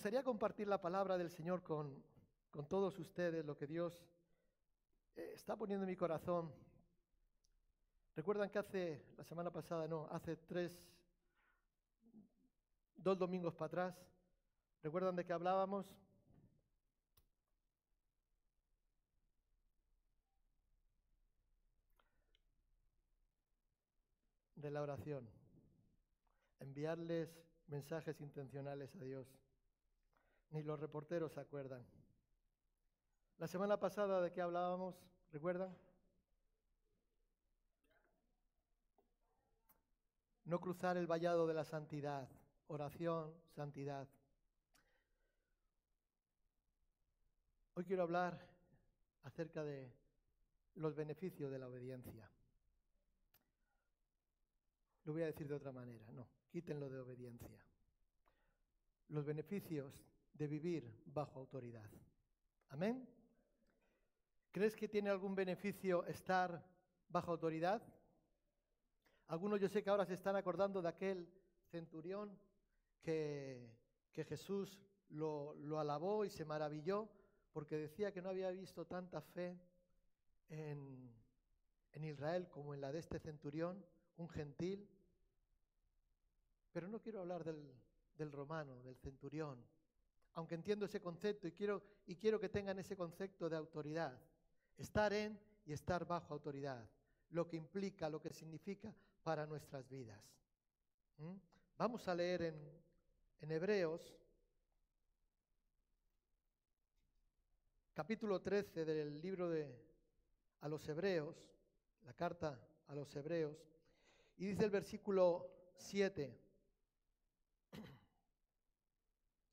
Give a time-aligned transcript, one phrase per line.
[0.00, 2.02] gustaría compartir la palabra del Señor con,
[2.50, 4.02] con todos ustedes, lo que Dios
[5.14, 6.50] eh, está poniendo en mi corazón.
[8.16, 10.90] Recuerdan que hace, la semana pasada, no, hace tres,
[12.96, 14.06] dos domingos para atrás,
[14.82, 15.94] ¿recuerdan de qué hablábamos?
[24.54, 25.28] De la oración.
[26.58, 29.28] Enviarles mensajes intencionales a Dios.
[30.50, 31.84] Ni los reporteros se acuerdan.
[33.38, 34.96] La semana pasada de qué hablábamos,
[35.32, 35.76] ¿recuerdan?
[40.44, 42.28] No cruzar el vallado de la santidad.
[42.66, 44.08] Oración, santidad.
[47.74, 48.46] Hoy quiero hablar
[49.22, 49.92] acerca de
[50.74, 52.30] los beneficios de la obediencia.
[55.04, 57.64] Lo voy a decir de otra manera, no, quítenlo de obediencia.
[59.08, 60.09] Los beneficios
[60.40, 61.90] de vivir bajo autoridad.
[62.70, 63.06] Amén.
[64.50, 66.64] ¿Crees que tiene algún beneficio estar
[67.10, 67.82] bajo autoridad?
[69.26, 71.28] Algunos yo sé que ahora se están acordando de aquel
[71.70, 72.38] centurión
[73.02, 73.70] que,
[74.12, 77.10] que Jesús lo, lo, alabó y se maravilló
[77.52, 79.60] porque decía que no había visto tanta fe
[80.48, 81.14] en,
[81.92, 83.84] en Israel como en la de este centurión,
[84.16, 84.88] un gentil.
[86.72, 87.74] Pero no quiero hablar del,
[88.16, 89.62] del romano, del centurión,
[90.34, 94.18] aunque entiendo ese concepto y quiero, y quiero que tengan ese concepto de autoridad.
[94.76, 96.88] Estar en y estar bajo autoridad,
[97.30, 100.22] lo que implica, lo que significa para nuestras vidas.
[101.18, 101.34] ¿Mm?
[101.76, 102.82] Vamos a leer en,
[103.40, 104.16] en Hebreos,
[107.94, 109.90] capítulo 13 del libro de
[110.60, 111.36] a los Hebreos,
[112.04, 113.56] la carta a los Hebreos,
[114.36, 116.38] y dice el versículo 7.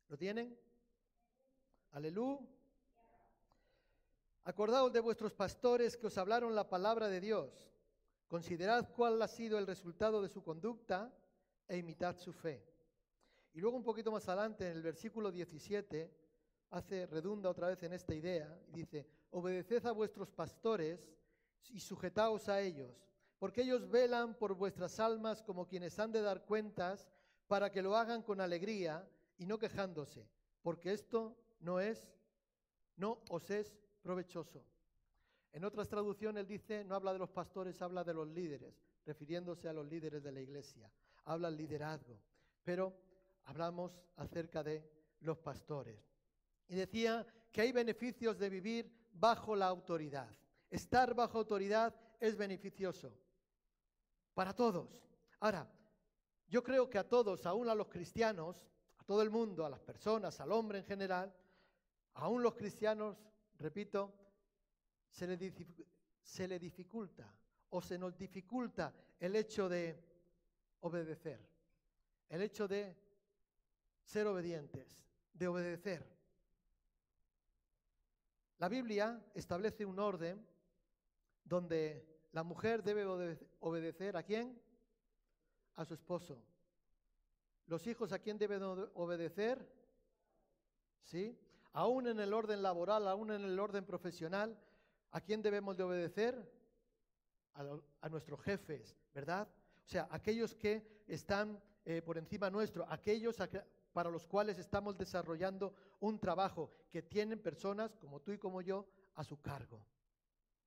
[0.09, 0.66] ¿Lo tienen?
[1.91, 2.39] Aleluya.
[4.43, 7.69] Acordaos de vuestros pastores que os hablaron la palabra de Dios.
[8.27, 11.13] Considerad cuál ha sido el resultado de su conducta
[11.67, 12.63] e imitad su fe.
[13.53, 16.09] Y luego un poquito más adelante, en el versículo 17,
[16.69, 21.09] hace redunda otra vez en esta idea y dice, obedeced a vuestros pastores
[21.69, 23.05] y sujetaos a ellos,
[23.39, 27.07] porque ellos velan por vuestras almas como quienes han de dar cuentas
[27.47, 30.27] para que lo hagan con alegría y no quejándose,
[30.61, 32.07] porque esto no es,
[32.95, 34.63] no os es provechoso.
[35.51, 39.73] En otras traducciones dice, no habla de los pastores, habla de los líderes, refiriéndose a
[39.73, 40.91] los líderes de la iglesia.
[41.25, 42.19] Habla liderazgo,
[42.63, 42.95] pero
[43.45, 44.87] hablamos acerca de
[45.21, 45.99] los pastores.
[46.67, 50.29] Y decía que hay beneficios de vivir bajo la autoridad.
[50.69, 53.13] Estar bajo autoridad es beneficioso
[54.33, 55.01] para todos.
[55.39, 55.67] Ahora,
[56.47, 58.67] yo creo que a todos, aún a los cristianos,
[58.97, 61.33] a todo el mundo, a las personas, al hombre en general,
[62.17, 63.17] aún los cristianos
[63.59, 64.13] repito,
[65.09, 65.53] se le,
[66.21, 67.31] se le dificulta
[67.69, 70.03] o se nos dificulta el hecho de
[70.81, 71.39] obedecer,
[72.29, 72.95] el hecho de
[74.03, 75.01] ser obedientes,
[75.33, 76.17] de obedecer.
[78.59, 80.45] La Biblia establece un orden
[81.43, 83.05] donde la mujer debe
[83.59, 84.59] obedecer a quién?
[85.75, 86.43] A su esposo.
[87.67, 89.67] Los hijos a quién deben obedecer?
[91.03, 91.37] ¿Sí?
[91.77, 94.59] Aún en el orden laboral, aún en el orden profesional,
[95.11, 96.51] ¿a quién debemos de obedecer?
[97.53, 99.47] A, nuestros jefes, ¿verdad?
[99.85, 103.35] O sea, aquellos que están eh, por encima nuestro, aquellos
[103.93, 108.87] para los cuales estamos desarrollando un trabajo que tienen personas como tú y como yo
[109.15, 109.85] a su cargo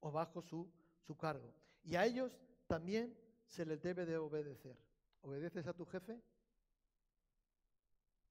[0.00, 0.68] o bajo su,
[1.00, 1.52] su cargo.
[1.82, 2.38] Y a ellos
[2.68, 3.16] también
[3.46, 4.76] se les debe de obedecer.
[5.22, 6.20] ¿Obedeces a tu jefe?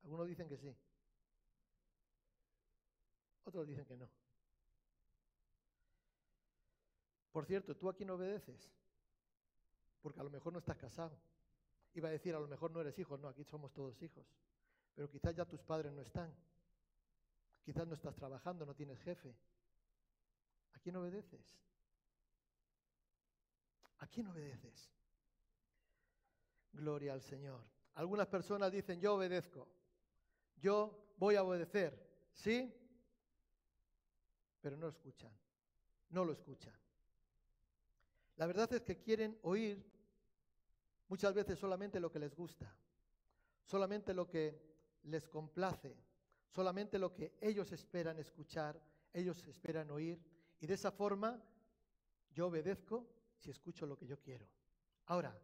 [0.04, 0.74] Algunos dicen que sí.
[3.50, 4.08] Otros dicen que no.
[7.32, 8.72] Por cierto, ¿tú a quién obedeces?
[10.04, 11.20] Porque a lo mejor no estás casado.
[11.96, 13.18] Iba a decir, a lo mejor no eres hijo.
[13.18, 14.28] No, aquí somos todos hijos.
[14.94, 16.32] Pero quizás ya tus padres no están.
[17.64, 19.36] Quizás no estás trabajando, no tienes jefe.
[20.74, 21.58] ¿A quién obedeces?
[23.98, 24.92] ¿A quién obedeces?
[26.72, 27.64] Gloria al Señor.
[27.96, 29.68] Algunas personas dicen, yo obedezco.
[30.58, 32.08] Yo voy a obedecer.
[32.32, 32.79] ¿Sí?
[34.62, 35.32] Pero no lo escuchan,
[36.10, 36.74] no lo escuchan.
[38.38, 39.84] La verdad es que quieren oír
[41.08, 42.74] muchas veces solamente lo que les gusta,
[43.66, 44.62] solamente lo que
[45.04, 45.96] les complace,
[46.48, 48.82] solamente lo que ellos esperan escuchar,
[49.14, 50.20] ellos esperan oír,
[50.60, 51.42] y de esa forma
[52.32, 53.08] yo obedezco
[53.38, 54.48] si escucho lo que yo quiero.
[55.06, 55.38] Ahora,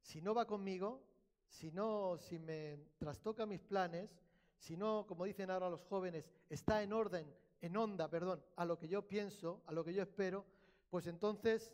[0.00, 1.02] si no va conmigo,
[1.48, 4.10] si no, si me trastoca mis planes,
[4.56, 7.32] si no, como dicen ahora los jóvenes, está en orden,
[7.62, 10.44] en onda, perdón, a lo que yo pienso, a lo que yo espero,
[10.90, 11.72] pues entonces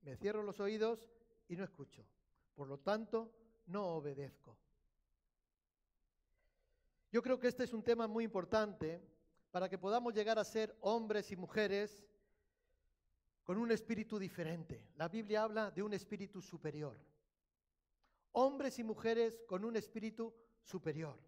[0.00, 1.10] me cierro los oídos
[1.48, 2.04] y no escucho.
[2.54, 3.30] Por lo tanto,
[3.66, 4.56] no obedezco.
[7.12, 9.02] Yo creo que este es un tema muy importante
[9.50, 12.02] para que podamos llegar a ser hombres y mujeres
[13.44, 14.88] con un espíritu diferente.
[14.96, 16.96] La Biblia habla de un espíritu superior.
[18.32, 21.18] Hombres y mujeres con un espíritu superior.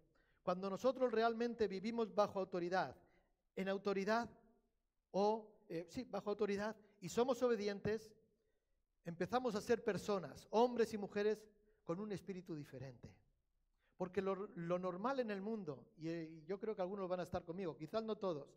[0.41, 2.95] Cuando nosotros realmente vivimos bajo autoridad,
[3.55, 4.29] en autoridad
[5.11, 8.11] o, eh, sí, bajo autoridad, y somos obedientes,
[9.05, 11.45] empezamos a ser personas, hombres y mujeres,
[11.83, 13.13] con un espíritu diferente.
[13.97, 17.77] Porque lo, normal en el mundo, y, yo creo que algunos van a estar conmigo,
[17.77, 18.47] quizás no todos,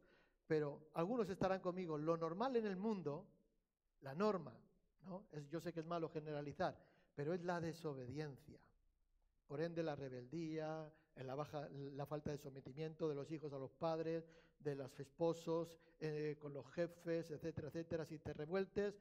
[0.46, 3.26] pero algunos estarán conmigo, lo normal en el mundo
[4.00, 4.54] la norma,
[5.04, 5.26] ¿no?
[5.32, 6.78] Es, yo sé que es malo generalizar,
[7.14, 8.58] pero es la desobediencia.
[9.46, 10.92] Por ende, la rebeldía,
[11.24, 14.28] la, baja, la falta de sometimiento de los hijos a los padres,
[14.58, 18.04] de los esposos, eh, con los jefes, etcétera, etcétera.
[18.04, 19.00] Si te revueltes,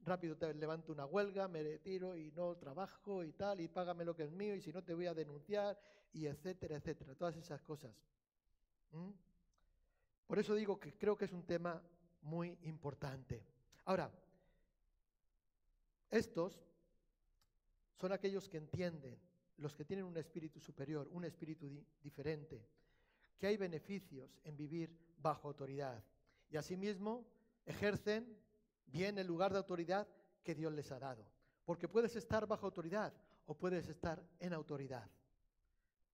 [0.00, 4.14] rápido te levanto una huelga, me retiro y no trabajo y tal, y págame lo
[4.14, 5.78] que es mío, y si no te voy a denunciar,
[6.12, 7.14] y etcétera, etcétera.
[7.14, 7.94] Todas esas cosas.
[8.92, 9.10] ¿Mm?
[10.26, 11.82] Por eso digo que creo que es un tema
[12.22, 13.44] muy importante.
[13.84, 14.10] Ahora,
[16.10, 16.62] estos
[17.94, 19.18] son aquellos que entienden,
[19.58, 21.70] los que tienen un espíritu superior, un espíritu
[22.02, 22.66] diferente,
[23.38, 26.02] que hay beneficios en vivir bajo autoridad.
[26.50, 27.26] Y asimismo
[27.64, 28.38] ejercen
[28.86, 30.06] bien el lugar de autoridad
[30.42, 31.26] que Dios les ha dado.
[31.64, 33.12] Porque puedes estar bajo autoridad
[33.46, 35.08] o puedes estar en autoridad.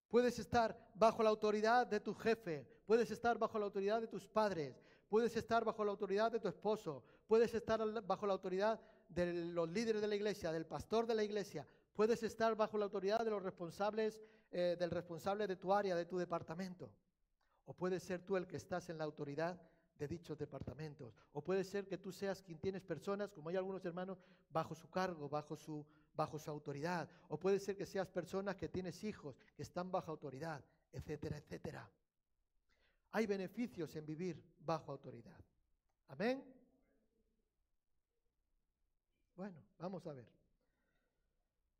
[0.09, 4.27] Puedes estar bajo la autoridad de tu jefe, puedes estar bajo la autoridad de tus
[4.27, 9.33] padres, puedes estar bajo la autoridad de tu esposo, puedes estar bajo la autoridad de
[9.33, 11.67] los líderes de la iglesia, del pastor de la iglesia,
[12.01, 14.19] puedes estar bajo la autoridad de los responsables,
[14.53, 16.91] eh, del responsable de tu área, de tu departamento.
[17.67, 19.61] O puedes ser tú el que estás en la autoridad
[19.99, 21.15] de dichos departamentos.
[21.35, 24.17] O puede ser que tú seas quien tienes personas, como hay algunos hermanos,
[24.49, 27.07] bajo su cargo, bajo su, bajo su autoridad.
[27.29, 31.87] O puede ser que seas personas que tienes hijos, que están bajo autoridad, etcétera, etcétera.
[33.11, 35.39] Hay beneficios en vivir bajo autoridad.
[36.09, 36.43] Amén.
[39.37, 40.40] Bueno, vamos a ver.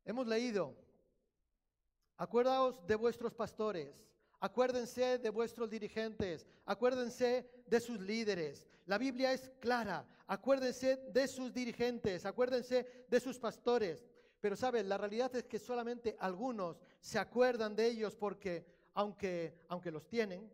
[0.03, 0.75] Hemos leído,
[2.17, 4.03] acuérdaos de vuestros pastores,
[4.39, 8.65] acuérdense de vuestros dirigentes, acuérdense de sus líderes.
[8.85, 14.03] La Biblia es clara, acuérdense de sus dirigentes, acuérdense de sus pastores.
[14.39, 19.91] Pero sabes, la realidad es que solamente algunos se acuerdan de ellos porque aunque, aunque
[19.91, 20.51] los tienen,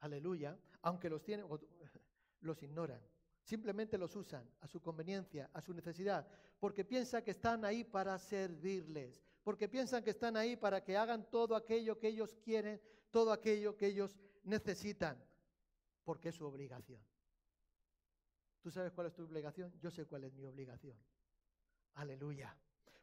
[0.00, 1.46] aleluya, aunque los tienen,
[2.40, 3.00] los ignoran.
[3.42, 6.26] Simplemente los usan a su conveniencia, a su necesidad,
[6.60, 11.28] porque piensan que están ahí para servirles, porque piensan que están ahí para que hagan
[11.28, 12.80] todo aquello que ellos quieren,
[13.10, 15.22] todo aquello que ellos necesitan,
[16.04, 17.00] porque es su obligación.
[18.60, 19.72] ¿Tú sabes cuál es tu obligación?
[19.80, 20.96] Yo sé cuál es mi obligación.
[21.94, 22.56] Aleluya.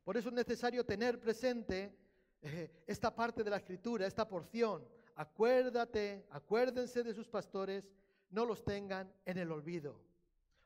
[0.05, 1.93] Por eso es necesario tener presente
[2.41, 4.87] eh, esta parte de la escritura, esta porción.
[5.15, 7.91] Acuérdate, acuérdense de sus pastores,
[8.29, 10.08] no los tengan en el olvido.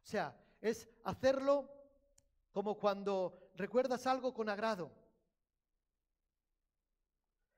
[0.03, 1.69] O sea, es hacerlo
[2.51, 4.91] como cuando recuerdas algo con agrado.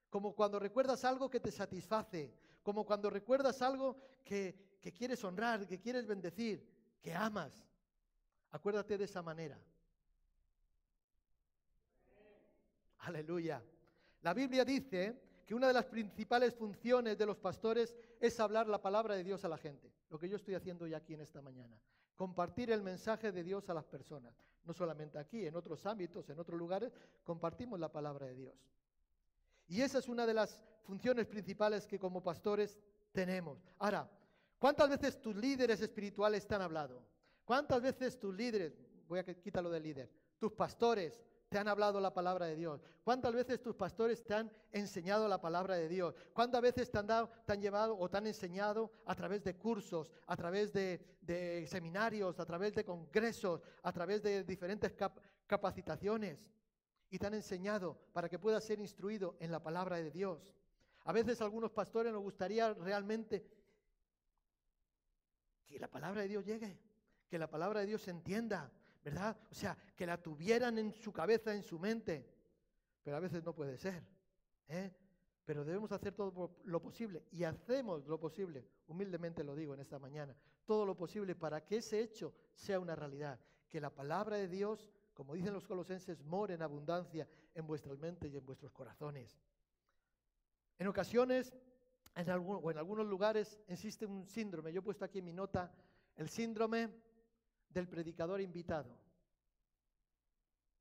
[0.09, 2.33] Como cuando recuerdas algo que te satisface.
[2.63, 6.65] Como cuando recuerdas algo que, que quieres honrar, que quieres bendecir,
[7.01, 7.67] que amas.
[8.51, 9.59] Acuérdate de esa manera.
[12.99, 13.61] Aleluya.
[14.21, 18.81] La Biblia dice que una de las principales funciones de los pastores es hablar la
[18.81, 19.91] palabra de Dios a la gente.
[20.09, 21.77] Lo que yo estoy haciendo ya aquí en esta mañana
[22.15, 24.33] compartir el mensaje de Dios a las personas.
[24.63, 26.93] No solamente aquí, en otros ámbitos, en otros lugares,
[27.23, 28.55] compartimos la palabra de Dios.
[29.67, 32.79] Y esa es una de las funciones principales que como pastores
[33.11, 33.59] tenemos.
[33.79, 34.09] Ahora,
[34.59, 37.03] ¿cuántas veces tus líderes espirituales te han hablado?
[37.43, 38.73] ¿Cuántas veces tus líderes,
[39.07, 41.21] voy a quitarlo del líder, tus pastores,
[41.55, 42.83] te han hablado la palabra de Dios?
[43.01, 46.13] ¿Cuántas veces tus pastores te han enseñado la palabra de Dios?
[46.33, 49.55] ¿Cuántas veces te han, dado, te han llevado o te han enseñado a través de
[49.55, 54.93] cursos, a través de, seminarios, a través de congresos, a través de diferentes
[55.47, 56.45] capacitaciones?
[57.09, 60.53] Y te han enseñado para que puedas ser instruido en la palabra de Dios.
[61.05, 63.47] A veces a algunos pastores nos gustaría realmente
[65.65, 66.77] que la palabra de Dios llegue,
[67.29, 68.73] que la palabra de Dios se entienda,
[69.05, 69.37] ¿verdad?
[69.51, 72.27] O sea, que la tuvieran en su cabeza, en su mente.
[73.03, 74.03] Pero a veces no puede ser.
[74.67, 74.91] ¿eh?
[75.45, 79.99] Pero debemos hacer todo lo posible y hacemos lo posible, humildemente lo digo en esta
[79.99, 80.35] mañana,
[80.65, 84.91] todo lo posible para que ese hecho sea una realidad, que la palabra de Dios,
[85.13, 89.39] como dicen los colosenses, more en abundancia en vuestras mentes y en vuestros corazones.
[90.79, 91.53] En ocasiones
[92.15, 94.73] en, o en algunos lugares existe un síndrome.
[94.73, 95.71] Yo he puesto aquí en mi nota
[96.15, 96.89] el síndrome
[97.75, 98.97] del predicador invitado.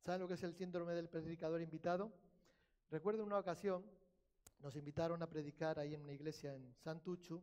[0.00, 2.12] ¿Saben lo que es el síndrome del predicador invitado?
[2.88, 3.84] Recuerdo una ocasión,
[4.60, 7.42] nos invitaron a predicar ahí en una iglesia en Santuchu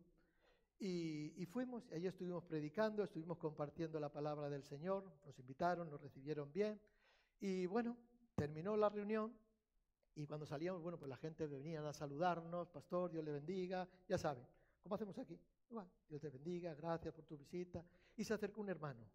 [0.80, 6.02] y, fuimos, y ahí estuvimos predicando, estuvimos compartiendo la palabra del Señor, nos invitaron, nos
[6.02, 6.80] recibieron bien
[7.42, 7.98] y bueno,
[8.36, 9.36] terminó la reunión
[10.16, 14.18] y cuando salíamos, bueno, pues la gente venía a saludarnos, pastor, Dios le bendiga, ya
[14.18, 14.46] saben,
[14.82, 15.38] ¿cómo hacemos aquí?
[15.70, 17.84] Igual, Dios te bendiga, gracias por tu visita.
[18.18, 19.06] Y se acercó un hermano,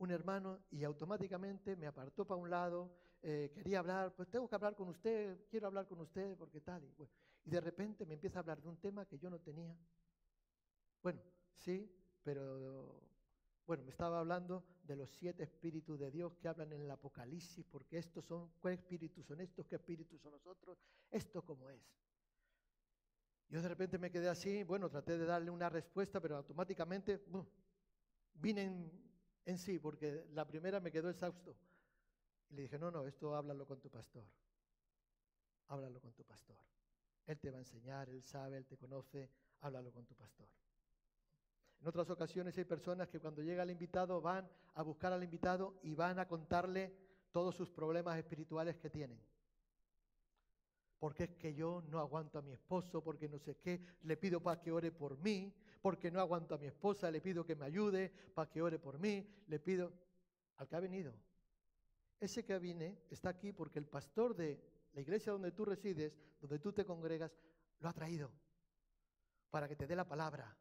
[0.00, 2.90] un hermano, y automáticamente me apartó para un lado,
[3.22, 6.82] eh, quería hablar, pues tengo que hablar con usted, quiero hablar con usted, porque tal.
[6.82, 6.94] Y,
[7.44, 9.76] y de repente me empieza a hablar de un tema que yo no tenía.
[11.02, 11.20] Bueno,
[11.54, 13.02] sí, pero
[13.66, 17.66] bueno, me estaba hablando de los siete espíritus de Dios que hablan en el Apocalipsis,
[17.66, 19.66] porque estos son, ¿qué espíritus son estos?
[19.66, 20.78] ¿Qué espíritus son nosotros?
[21.10, 21.82] ¿Esto cómo es?
[23.50, 27.22] Yo de repente me quedé así, bueno, traté de darle una respuesta, pero automáticamente
[28.34, 29.09] vine en,
[29.44, 31.56] en, sí, porque la primera me quedó exhausto.
[32.50, 34.24] Y le dije, no, no, esto háblalo con tu pastor.
[35.68, 36.56] Háblalo con tu pastor.
[37.26, 39.30] Él te va a enseñar, él sabe, él te conoce,
[39.60, 40.48] háblalo con tu pastor.
[41.80, 45.78] En otras ocasiones hay personas que cuando llega el invitado van a buscar al invitado
[45.82, 46.92] y van a contarle
[47.30, 49.18] todos sus problemas espirituales que tienen.
[50.98, 54.42] Porque es que yo no aguanto a mi esposo, porque no sé qué, le pido
[54.42, 57.64] para que ore por mí, porque no aguanto a mi esposa, le pido que me
[57.64, 59.92] ayude para que ore por mí, le pido
[60.56, 61.14] al que ha venido.
[62.18, 64.60] Ese que viene está aquí porque el pastor de
[64.92, 67.32] la iglesia donde tú resides, donde tú te congregas,
[67.80, 68.30] lo ha traído
[69.50, 70.54] para que te dé la palabra,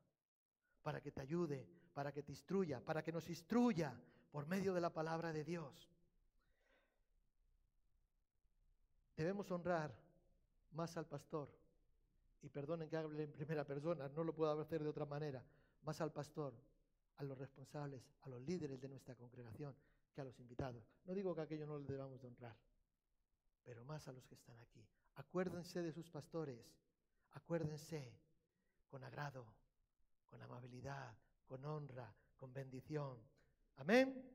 [0.82, 3.94] para que te ayude, para que te instruya, para que nos instruya
[4.32, 5.90] por medio de la palabra de Dios.
[9.18, 9.94] Debemos honrar
[10.72, 11.50] más al pastor,
[12.42, 15.44] y perdonen que hable en primera persona, no lo puedo hacer de otra manera,
[15.84, 16.54] más al pastor,
[17.18, 19.76] a los responsables, a los líderes de nuestra congregación,
[20.14, 20.84] que a los invitados.
[21.06, 22.56] No digo que aquello no les debamos de honrar,
[23.64, 24.86] pero más a los que están aquí.
[25.16, 26.66] Acuérdense de sus pastores,
[27.32, 28.14] acuérdense
[28.88, 29.46] con agrado,
[30.30, 31.14] con amabilidad,
[31.46, 33.18] con honra, con bendición.
[33.76, 34.26] Amén.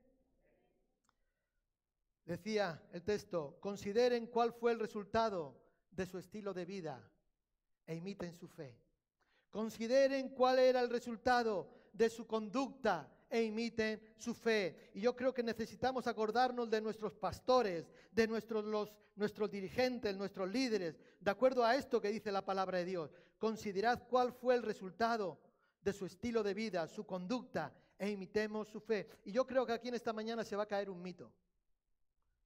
[2.27, 7.11] Decía el texto, consideren cuál fue el resultado de su estilo de vida
[7.87, 8.79] e imiten su fe.
[9.51, 14.91] Consideren cuál era el resultado de su conducta e imiten su fe.
[14.95, 20.49] Y yo creo que necesitamos acordarnos de nuestros pastores, de nuestros, los, nuestros dirigentes, nuestros
[20.51, 23.11] líderes, de acuerdo a esto que dice la palabra de Dios.
[23.39, 25.41] Considerad cuál fue el resultado
[25.83, 29.09] de su estilo de vida, su conducta, e imitemos su fe.
[29.25, 31.33] Y yo creo que aquí en esta mañana se va a caer un mito.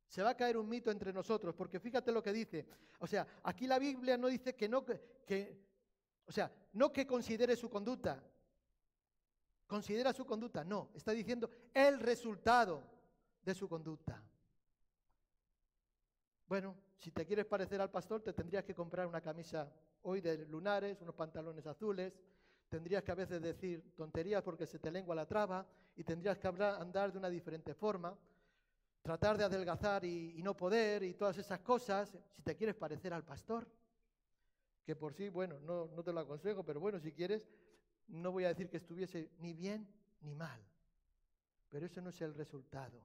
[0.08, 2.66] Se va a caer un mito entre nosotros, porque fíjate lo que dice.
[2.98, 5.66] O sea, aquí la Biblia no dice que no, que,
[6.26, 8.22] o sea, no que considere su conducta.
[9.66, 10.90] Considera su conducta, no.
[10.94, 12.82] Está diciendo el resultado
[13.42, 14.22] de su conducta.
[16.48, 19.70] Bueno, si te quieres parecer al pastor, te tendrías que comprar una camisa
[20.02, 22.14] hoy de lunares, unos pantalones azules,
[22.70, 26.48] tendrías que a veces decir tonterías porque se te lengua la traba y tendrías que
[26.48, 28.16] andar de una diferente forma,
[29.02, 33.24] tratar de adelgazar y, no poder y todas esas cosas, si te quieres parecer al
[33.24, 33.66] pastor,
[34.84, 37.48] que por sí, bueno, no, no te lo aconsejo, pero bueno, si quieres,
[38.08, 39.86] no voy a decir que estuviese ni bien
[40.20, 40.60] ni mal,
[41.68, 43.04] pero ese no es el resultado.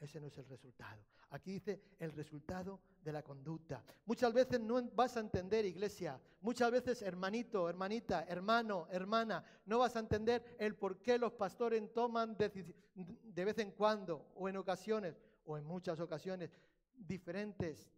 [0.00, 1.04] Ese no es el resultado.
[1.28, 3.84] Aquí dice el resultado de la conducta.
[4.06, 6.18] Muchas veces no vas a entender, iglesia.
[6.40, 11.92] Muchas veces, hermanito, hermanita, hermano, hermana, no vas a entender el por qué los pastores
[11.92, 16.50] toman de vez en cuando o en ocasiones o en muchas ocasiones
[16.94, 17.92] diferentes,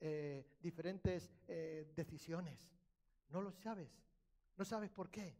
[0.00, 2.70] eh, diferentes eh, decisiones.
[3.30, 3.90] No lo sabes.
[4.56, 5.34] No sabes por qué.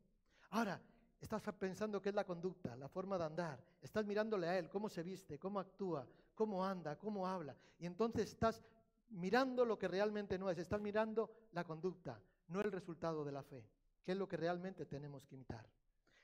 [0.50, 0.80] Ahora,
[1.26, 3.58] Estás pensando qué es la conducta, la forma de andar.
[3.82, 6.06] Estás mirándole a él, cómo se viste, cómo actúa,
[6.36, 7.56] cómo anda, cómo habla.
[7.80, 8.62] Y entonces estás
[9.08, 10.56] mirando lo que realmente no es.
[10.56, 13.66] Estás mirando la conducta, no el resultado de la fe,
[14.04, 15.68] que es lo que realmente tenemos que imitar.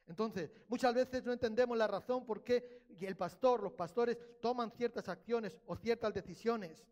[0.06, 5.08] Entonces, muchas veces no entendemos la razón por qué el pastor, los pastores toman ciertas
[5.08, 6.86] acciones o ciertas decisiones,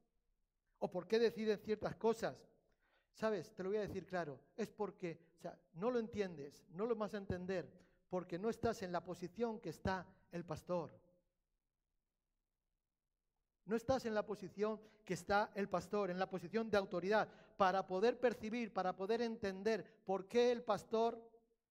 [0.81, 2.37] o por qué deciden ciertas cosas.
[3.13, 3.55] ¿Sabes?
[3.55, 4.41] Te lo voy a decir claro.
[4.57, 5.21] Es porque
[5.75, 7.71] no lo entiendes, no lo vas a entender,
[8.11, 10.91] porque no estás en la posición que está el pastor.
[13.65, 17.87] No estás en la posición que está el pastor, en la posición de autoridad, para
[17.87, 21.23] poder percibir, para poder entender por qué el pastor,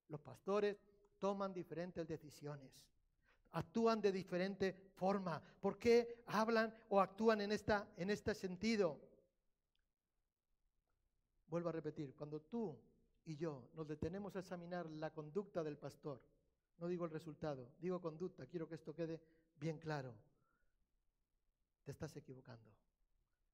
[0.07, 0.81] los pastores,
[1.19, 2.71] toman diferentes decisiones,
[3.51, 8.97] actúan de diferente forma, por qué hablan o actúan en, esta, en este sentido.
[11.47, 12.79] Vuelvo a repetir, cuando tú
[13.25, 16.21] y yo nos detenemos a examinar la conducta del pastor,
[16.79, 19.21] no digo el resultado, digo conducta, quiero que esto quede
[19.59, 20.13] bien claro.
[21.83, 22.69] Te estás equivocando.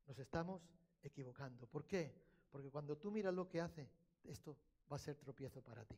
[0.07, 0.62] Nos estamos
[1.01, 1.65] equivocando.
[1.67, 2.13] ¿Por qué?
[2.51, 3.89] Porque cuando tú miras lo que hace,
[4.24, 4.57] esto
[4.91, 5.98] va a ser tropiezo para ti.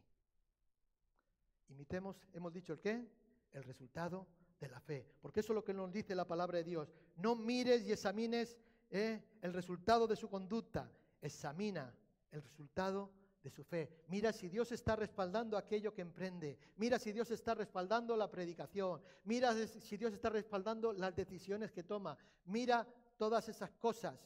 [1.69, 3.05] Imitemos, hemos dicho el qué?
[3.51, 4.27] El resultado
[4.59, 5.05] de la fe.
[5.21, 6.93] Porque eso es lo que nos dice la palabra de Dios.
[7.17, 8.57] No mires y examines
[8.89, 10.89] eh, el resultado de su conducta.
[11.21, 11.93] Examina
[12.31, 13.11] el resultado
[13.43, 13.89] de su fe.
[14.07, 16.57] Mira si Dios está respaldando aquello que emprende.
[16.77, 19.01] Mira si Dios está respaldando la predicación.
[19.23, 22.17] Mira si Dios está respaldando las decisiones que toma.
[22.45, 24.19] Mira todas esas cosas.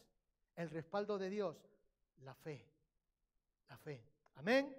[0.56, 1.58] El respaldo de Dios,
[2.24, 2.66] la fe.
[3.70, 4.04] La fe.
[4.36, 4.76] Amén.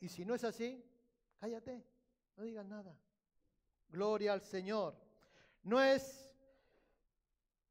[0.00, 0.84] Y si no es así,
[1.38, 1.84] cállate,
[2.36, 2.96] no digas nada.
[3.88, 4.94] Gloria al Señor.
[5.62, 6.30] No es,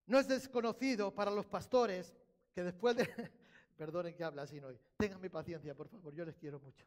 [0.05, 2.15] no es desconocido para los pastores
[2.53, 3.31] que después de...
[3.79, 4.77] Perdonen que habla así hoy.
[4.97, 6.85] Tengan mi paciencia, por favor, yo les quiero mucho.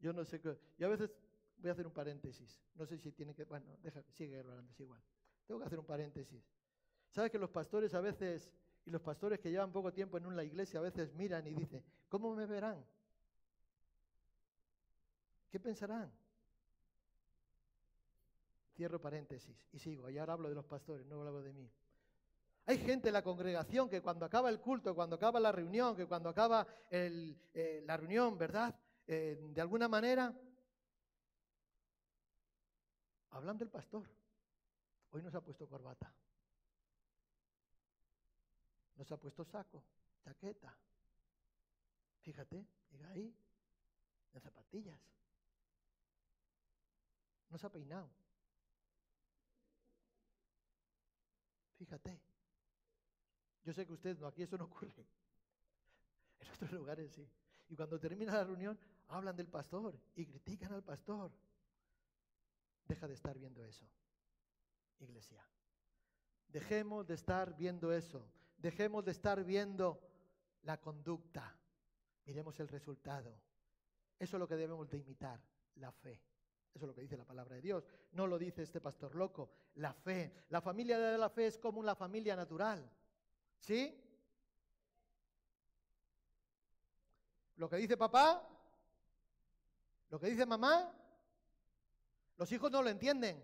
[0.00, 0.58] Yo no sé qué...
[0.78, 1.10] Y a veces
[1.58, 2.58] voy a hacer un paréntesis.
[2.74, 3.44] No sé si tiene que...
[3.44, 5.02] Bueno, deja, sigue hablando, es igual.
[5.46, 6.42] Tengo que hacer un paréntesis.
[7.10, 8.50] ¿Sabes que los pastores a veces,
[8.86, 11.84] y los pastores que llevan poco tiempo en una iglesia, a veces miran y dicen,
[12.08, 12.82] ¿cómo me verán?
[15.50, 16.10] ¿Qué pensarán?
[18.74, 20.08] Cierro paréntesis y sigo.
[20.08, 21.70] Y ahora hablo de los pastores, no hablo de mí.
[22.68, 26.04] Hay gente en la congregación que cuando acaba el culto, cuando acaba la reunión, que
[26.04, 28.78] cuando acaba eh, la reunión, ¿verdad?
[29.06, 30.30] Eh, de alguna manera,
[33.30, 34.06] hablan del pastor.
[35.12, 36.12] Hoy nos ha puesto corbata.
[38.96, 39.82] Nos ha puesto saco,
[40.22, 40.76] chaqueta.
[42.20, 43.34] Fíjate, llega ahí,
[44.34, 45.00] en zapatillas.
[47.48, 48.10] No se ha peinado.
[51.78, 52.27] Fíjate.
[53.68, 55.06] Yo sé que ustedes no, aquí eso no ocurre.
[56.40, 57.28] En otros lugares sí.
[57.68, 58.78] Y cuando termina la reunión,
[59.08, 61.30] hablan del pastor y critican al pastor.
[62.86, 63.84] Deja de estar viendo eso,
[65.00, 65.46] iglesia.
[66.48, 68.26] Dejemos de estar viendo eso.
[68.56, 70.00] Dejemos de estar viendo
[70.62, 71.54] la conducta.
[72.24, 73.38] Miremos el resultado.
[74.18, 75.42] Eso es lo que debemos de imitar,
[75.74, 76.22] la fe.
[76.72, 77.86] Eso es lo que dice la palabra de Dios.
[78.12, 79.50] No lo dice este pastor loco.
[79.74, 80.32] La fe.
[80.48, 82.90] La familia de la fe es como una familia natural.
[83.60, 83.94] ¿Sí?
[87.56, 88.48] Lo que dice papá,
[90.10, 90.92] lo que dice mamá,
[92.36, 93.42] los hijos no lo entienden.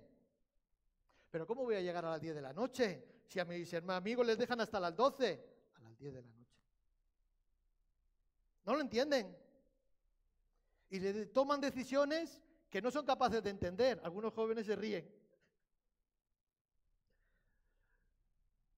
[1.30, 4.24] Pero ¿cómo voy a llegar a las 10 de la noche si a mis amigos
[4.24, 5.44] les dejan hasta las 12?
[5.74, 6.56] A las 10 de la noche.
[8.64, 9.36] No lo entienden.
[10.90, 14.00] Y le toman decisiones que no son capaces de entender.
[14.04, 15.12] Algunos jóvenes se ríen.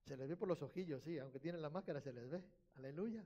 [0.06, 2.42] Se les ve por los ojillos, sí, aunque tienen la máscara se les ve.
[2.74, 3.24] Aleluya.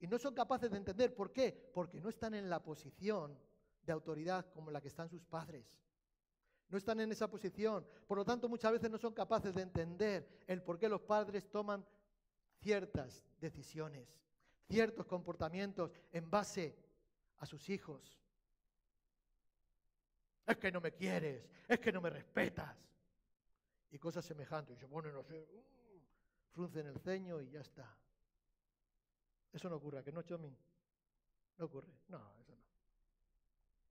[0.00, 1.14] Y no son capaces de entender.
[1.14, 1.70] ¿Por qué?
[1.72, 3.38] Porque no están en la posición
[3.82, 5.64] de autoridad como la que están sus padres.
[6.68, 7.86] No están en esa posición.
[8.06, 11.48] Por lo tanto, muchas veces no son capaces de entender el por qué los padres
[11.50, 11.84] toman
[12.60, 14.08] ciertas decisiones,
[14.68, 16.76] ciertos comportamientos en base
[17.38, 18.20] a sus hijos
[20.50, 22.76] es que no me quieres, es que no me respetas.
[23.90, 24.76] Y cosas semejantes.
[24.76, 25.62] Y se ponen, no sé, uh,
[26.52, 27.96] fruncen el ceño y ya está.
[29.52, 30.56] Eso no ocurre, que no, Chomin?
[31.58, 31.92] No ocurre.
[32.08, 32.64] No, eso no.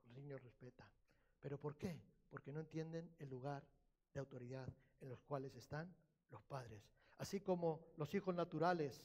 [0.05, 0.88] Los niños respetan.
[1.39, 2.01] ¿Pero por qué?
[2.29, 3.63] Porque no entienden el lugar
[4.13, 4.67] de autoridad
[5.01, 5.93] en los cuales están
[6.29, 6.89] los padres.
[7.17, 9.03] Así como los hijos naturales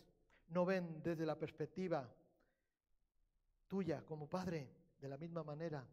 [0.49, 2.09] no ven desde la perspectiva
[3.67, 5.87] tuya como padre, de la misma manera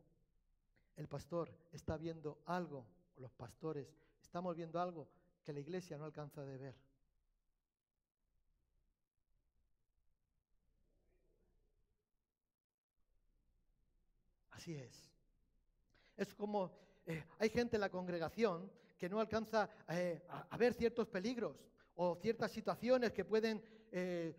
[0.96, 2.86] el pastor está viendo algo,
[3.18, 3.96] los pastores
[4.32, 5.10] estamos viendo algo
[5.44, 6.76] que la iglesia no alcanza de ver.
[14.52, 15.12] Así es.
[16.15, 16.72] Es como
[17.06, 21.58] eh, hay gente en la congregación que no alcanza eh, a, ver ciertos peligros
[21.96, 24.34] o ciertas situaciones que pueden eh,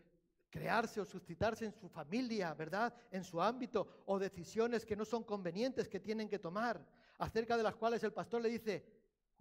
[0.49, 2.95] crearse o suscitarse en su familia, ¿verdad?
[3.11, 6.83] En su ámbito, o decisiones que no son convenientes que tienen que tomar,
[7.19, 8.92] acerca de las cuales el pastor le dice,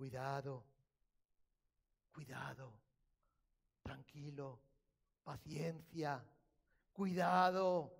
[0.01, 0.65] cuidado,
[2.11, 2.73] cuidado,
[3.83, 4.59] tranquilo,
[5.23, 6.25] paciencia,
[6.91, 7.93] cuidado.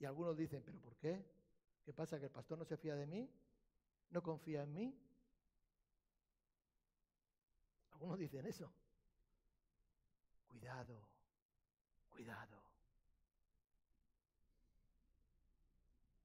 [0.00, 1.24] Y algunos dicen, ¿pero por qué?
[1.84, 2.18] ¿Qué pasa?
[2.18, 3.30] ¿Que el pastor no se fía de mí?
[4.10, 4.98] ¿No confía en mí?
[7.92, 8.72] Algunos dicen eso.
[10.48, 11.00] Cuidado,
[12.08, 12.60] cuidado.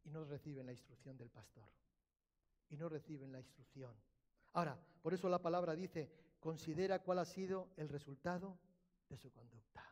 [0.04, 1.70] Y no reciben la instrucción del pastor.
[2.70, 3.96] Y no reciben la instrucción.
[4.54, 8.58] Ahora, por eso la palabra dice, considera cuál ha sido el resultado
[9.10, 9.84] de su conducta.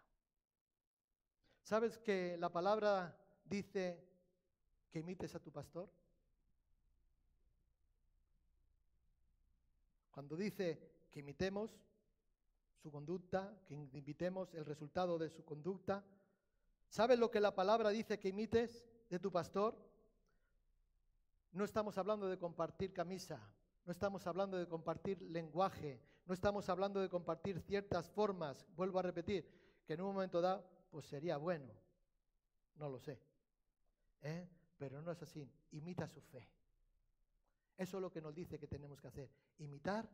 [1.64, 4.04] ¿Sabes que la palabra dice
[4.90, 5.90] que imites a tu pastor?
[10.12, 11.80] Cuando dice que imitemos
[12.82, 16.04] su conducta, que imitemos el resultado de su conducta,
[16.90, 19.76] ¿sabes lo que la palabra dice que imites de tu pastor?
[21.54, 23.40] No estamos hablando de compartir camisa,
[23.86, 29.04] no estamos hablando de compartir lenguaje, no estamos hablando de compartir ciertas formas, vuelvo a
[29.04, 29.48] repetir,
[29.86, 31.74] que en un momento dado, pues sería bueno,
[32.76, 33.20] no lo sé,
[34.22, 34.48] ¿eh?
[34.78, 36.50] pero no es así, imita su fe.
[37.78, 40.10] Eso es lo que nos dice que tenemos que hacer, imitar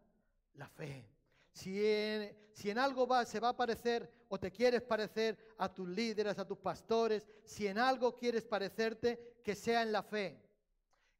[0.54, 1.10] la fe.
[1.52, 6.46] Si en, algo se va a parecer o te quieres parecer a tus líderes, a
[6.48, 10.49] tus pastores, si en algo quieres parecerte, que sea en la fe.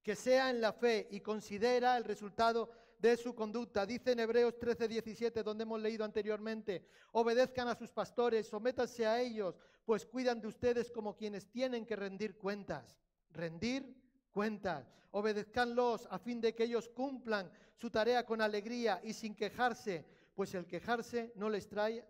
[0.04, 3.86] Que sea en la fe y considera el resultado de su conducta.
[3.86, 9.20] Dice en Hebreos 13, 17, donde hemos leído anteriormente, obedezcan a sus pastores, sométanse a
[9.22, 13.00] ellos, pues cuidan de ustedes como quienes tienen que rendir cuentas.
[13.32, 13.96] Rendir
[14.32, 14.94] cuentas.
[15.12, 20.54] Obedezcanlos a fin de que ellos cumplan su tarea con alegría y sin quejarse, pues
[20.54, 22.06] el quejarse no les trae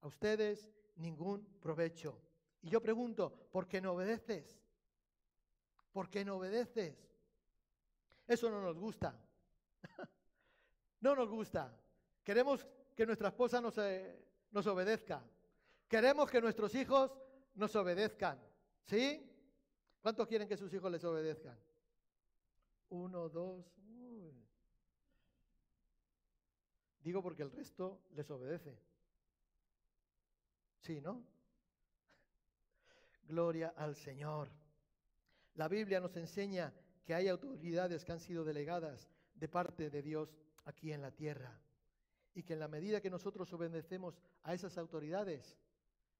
[0.00, 2.20] a ustedes ningún provecho.
[2.62, 4.60] Y yo pregunto, ¿por qué no obedeces?
[5.92, 7.13] ¿Por qué no obedeces?
[8.26, 9.18] Eso no nos gusta.
[11.00, 11.76] no nos gusta.
[12.22, 15.22] Queremos que nuestra esposa nos, eh, nos obedezca.
[15.88, 17.12] Queremos que nuestros hijos
[17.54, 18.40] nos obedezcan.
[18.86, 19.30] ¿Sí?
[20.00, 21.58] ¿Cuántos quieren que sus hijos les obedezcan?
[22.90, 23.64] Uno, dos.
[27.00, 28.78] Digo porque el resto les obedece.
[30.80, 31.22] Sí, ¿no?
[33.28, 34.50] Gloria al Señor.
[35.54, 36.72] La Biblia nos enseña
[37.04, 41.60] que hay autoridades que han sido delegadas de parte de Dios aquí en la tierra.
[42.34, 45.56] Y que en la medida que nosotros obedecemos a esas autoridades,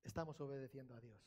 [0.05, 1.21] estamos obedeciendo a Dios.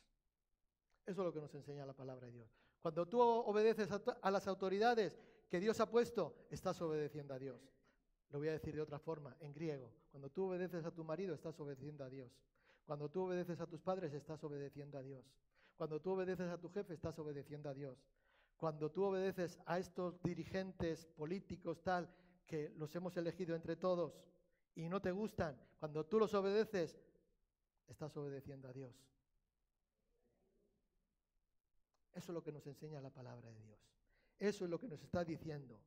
[1.06, 2.50] Eso es lo que nos enseña la palabra de Dios.
[2.82, 7.60] Cuando tú obedeces a, las autoridades que Dios ha puesto, estás obedeciendo a Dios.
[8.30, 9.92] Lo voy a decir de otra forma, en griego.
[10.12, 12.32] Cuando tú obedeces a tu marido, estás obedeciendo a Dios.
[12.86, 15.26] Cuando tú obedeces a tus padres, estás obedeciendo a Dios.
[15.76, 17.98] Cuando tú obedeces a tu jefe, estás obedeciendo a Dios.
[18.58, 22.10] Cuando tú obedeces a estos dirigentes políticos tal
[22.46, 24.20] que los hemos elegido entre todos
[24.76, 27.00] y no te gustan, cuando tú los obedeces,
[27.88, 28.94] estás obedeciendo a Dios.
[32.14, 33.80] Eso es lo que nos enseña la palabra de Dios.
[34.40, 35.80] Eso es lo que nos está diciendo.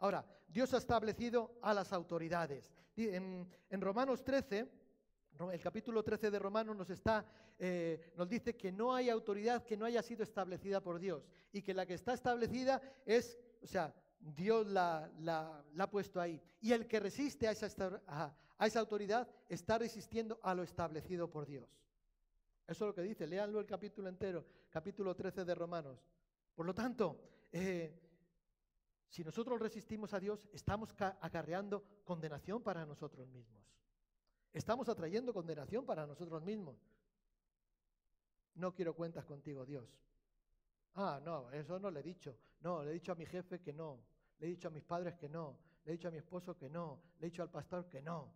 [0.00, 2.72] Ahora, Dios ha establecido a las autoridades.
[2.96, 3.46] En,
[3.80, 4.68] Romanos 13,
[5.52, 7.24] el capítulo 13 de Romanos nos, está,
[7.58, 11.62] eh, nos dice que no hay autoridad que no haya sido establecida por Dios y
[11.62, 15.10] que la que está establecida es, o sea, Dios la,
[15.78, 16.40] ha puesto ahí.
[16.60, 17.68] Y el que resiste a esa,
[18.06, 21.68] a, esa autoridad está resistiendo a lo establecido por Dios.
[22.66, 25.98] Eso es lo que dice, léanlo el capítulo entero, capítulo 13 de Romanos.
[26.54, 27.20] Por lo tanto,
[27.52, 27.92] eh,
[29.08, 33.64] si nosotros resistimos a Dios, estamos acarreando condenación para nosotros mismos.
[34.54, 36.76] Estamos atrayendo condenación para nosotros mismos.
[38.54, 39.84] No quiero cuentas contigo, Dios.
[40.94, 42.38] Ah, no, eso no le he dicho.
[42.60, 43.98] No, le he dicho a mi jefe que no.
[44.38, 45.58] Le he dicho a mis padres que no.
[45.84, 47.02] Le he dicho a mi esposo que no.
[47.18, 48.32] Le he dicho al pastor que no.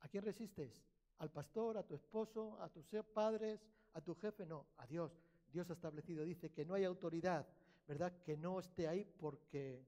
[0.00, 0.84] ¿A quién resistes?
[1.18, 2.84] ¿Al pastor, a tu esposo, a tus
[3.14, 4.44] padres, a tu jefe?
[4.44, 5.16] No, a Dios.
[5.52, 7.46] Dios ha establecido, dice que no hay autoridad,
[7.86, 8.12] ¿verdad?
[8.24, 9.86] Que no esté ahí porque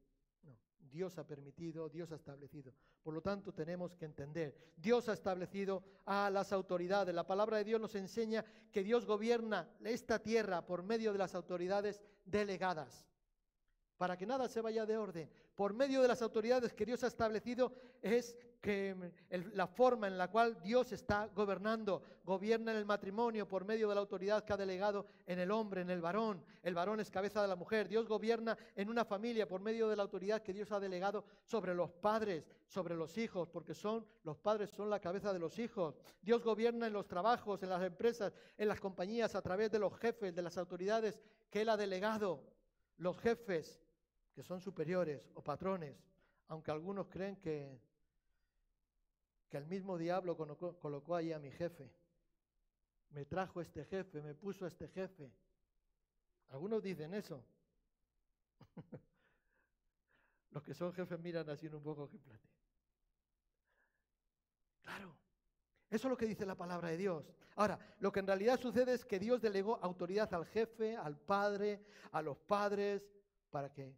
[0.91, 2.73] Dios ha permitido, Dios ha establecido.
[3.03, 7.15] Por lo tanto, tenemos que entender, Dios ha establecido a las autoridades.
[7.15, 11.35] La palabra de Dios nos enseña que Dios gobierna esta tierra por medio de las
[11.35, 13.07] autoridades delegadas,
[13.97, 15.31] para que nada se vaya de orden.
[15.55, 18.97] Por medio de las autoridades que Dios ha establecido es que
[19.53, 23.95] la forma en la cual Dios está gobernando, gobierna en el matrimonio por medio de
[23.95, 26.43] la autoridad que ha delegado en el hombre, en el varón.
[26.63, 27.89] El varón es cabeza de la mujer.
[27.89, 31.75] Dios gobierna en una familia por medio de la autoridad que Dios ha delegado sobre
[31.75, 35.95] los padres, sobre los hijos, porque son los padres son la cabeza de los hijos.
[36.23, 39.95] Dios gobierna en los trabajos, en las empresas, en las compañías a través de los
[39.99, 42.41] jefes, de las autoridades que él ha delegado.
[42.97, 43.85] Los jefes
[44.33, 46.03] que son superiores o patrones,
[46.49, 47.79] aunque algunos creen que
[49.55, 51.89] que el mismo diablo colocó, ahí a mi jefe.
[53.11, 55.31] Me trajo este jefe, me puso este jefe.
[56.49, 57.41] Algunos dicen eso.
[60.51, 62.49] Los que son jefes miran así un poco que plate.
[64.83, 65.15] Claro,
[65.89, 67.33] eso es lo que dice la palabra de Dios.
[67.55, 71.87] Ahora, lo que en realidad sucede es que Dios delegó autoridad al jefe, al padre,
[72.11, 73.09] a los padres,
[73.51, 73.97] para que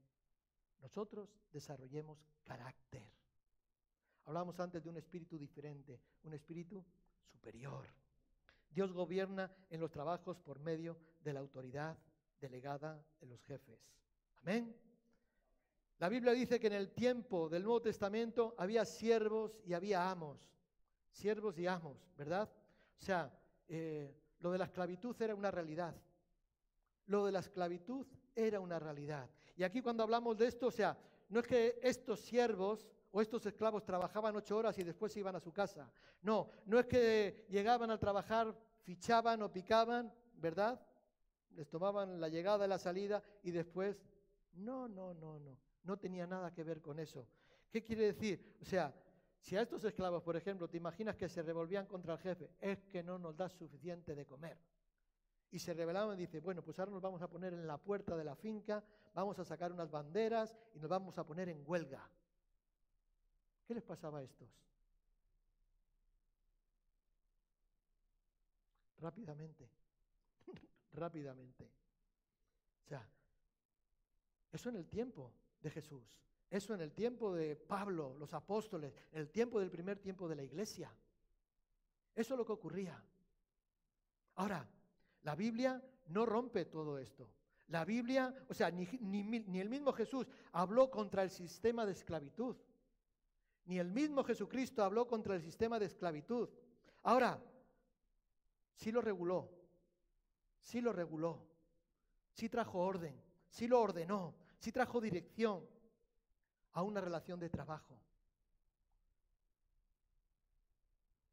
[0.81, 3.16] nosotros desarrollemos carácter.
[4.27, 6.85] Hablábamos antes de un espíritu diferente, un espíritu
[7.31, 7.87] superior.
[8.69, 11.97] Dios gobierna en los trabajos por medio de la autoridad
[12.41, 13.79] delegada en los jefes.
[14.43, 14.77] Amén.
[15.99, 20.39] La Biblia dice que en el tiempo del Nuevo Testamento había siervos y había amos.
[21.13, 22.51] Siervos y amos, ¿verdad?
[23.01, 23.33] O sea,
[23.69, 25.95] eh, lo de la esclavitud era una realidad.
[27.07, 29.31] Lo de la esclavitud era una realidad.
[29.57, 33.45] Y aquí cuando hablamos de esto, o sea, no es que estos siervos o estos
[33.47, 35.91] esclavos trabajaban ocho horas y después se iban a su casa.
[36.23, 40.81] No, no es que llegaban a trabajar, fichaban o picaban, ¿verdad?
[41.51, 43.97] Les tomaban la llegada y la salida y después...
[44.53, 45.59] No, no, no, no.
[45.85, 47.29] No tenía nada que ver con eso.
[47.71, 48.57] ¿Qué quiere decir?
[48.61, 48.95] O sea,
[49.39, 52.85] si a estos esclavos, por ejemplo, te imaginas que se revolvían contra el jefe, es
[52.85, 54.59] que no nos da suficiente de comer.
[55.51, 58.17] Y se rebelaban y dice, bueno, pues ahora nos vamos a poner en la puerta
[58.17, 58.83] de la finca,
[59.15, 62.11] vamos a sacar unas banderas y nos vamos a poner en huelga.
[63.67, 64.49] ¿Qué les pasaba a estos?
[68.99, 69.69] Rápidamente,
[70.93, 71.65] rápidamente.
[72.85, 73.07] O sea,
[74.53, 76.05] eso en el tiempo de Jesús,
[76.51, 80.45] eso en el tiempo de Pablo, los apóstoles, el tiempo del primer tiempo de la
[80.45, 80.91] iglesia.
[82.15, 83.03] Eso es lo que ocurría.
[84.37, 84.67] Ahora,
[85.23, 87.29] la Biblia no rompe todo esto.
[87.69, 92.57] La Biblia, o sea, ni, ni, el mismo Jesús habló contra el sistema de esclavitud.
[93.67, 96.49] Ni el mismo Jesucristo habló contra el sistema de esclavitud.
[97.03, 97.43] Ahora,
[98.75, 99.51] sí lo reguló,
[100.61, 101.45] sí lo reguló,
[102.33, 105.67] sí trajo orden, sí lo ordenó, sí trajo dirección
[106.73, 107.99] a una relación de trabajo.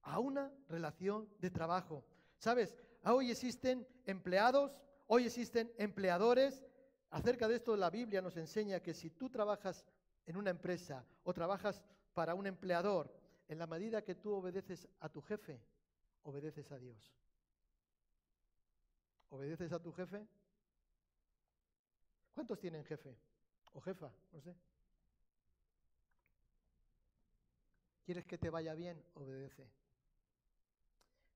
[0.01, 2.03] A una relación de trabajo.
[2.39, 2.75] ¿Sabes?
[3.03, 4.75] Hoy existen empleados,
[5.07, 6.65] hoy existen empleadores.
[7.11, 9.85] Acerca de esto la Biblia nos enseña que si tú trabajas
[10.25, 11.83] en una empresa o trabajas
[12.13, 13.11] para un empleador,
[13.47, 15.59] en la medida que tú obedeces a tu jefe,
[16.23, 17.13] obedeces a Dios.
[19.29, 20.25] ¿Obedeces a tu jefe?
[22.33, 23.15] ¿Cuántos tienen jefe?
[23.73, 24.55] O jefa, no sé.
[28.05, 29.03] ¿Quieres que te vaya bien?
[29.15, 29.67] Obedece.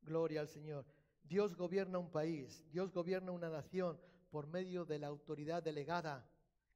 [0.02, 0.86] Gloria al Señor.
[1.24, 6.30] Dios gobierna un país, Dios gobierna una nación por medio de la autoridad delegada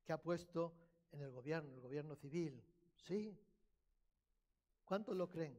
[0.03, 0.73] que ha puesto
[1.11, 2.61] en el gobierno, el gobierno civil.
[2.95, 3.37] ¿Sí?
[4.91, 5.57] ¿Cuántos lo creen?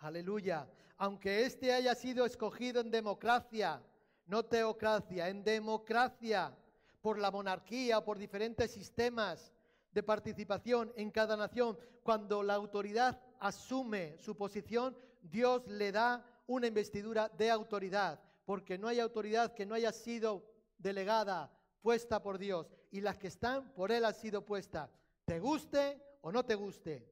[0.00, 0.68] Aleluya.
[0.96, 3.80] Aunque éste haya sido escogido en democracia,
[4.26, 6.52] no teocracia, en democracia,
[7.00, 9.52] por la monarquía o por diferentes sistemas
[9.92, 16.66] de participación en cada nación, cuando la autoridad asume su posición, Dios le da una
[16.66, 20.44] investidura de autoridad, porque no hay autoridad que no haya sido
[20.78, 24.90] delegada, puesta por Dios, y las que están por Él han sido puestas,
[25.24, 27.06] te guste o no te guste.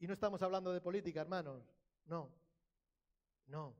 [0.00, 1.62] Y no estamos hablando de política, hermanos,
[2.06, 2.30] no,
[3.46, 3.74] no.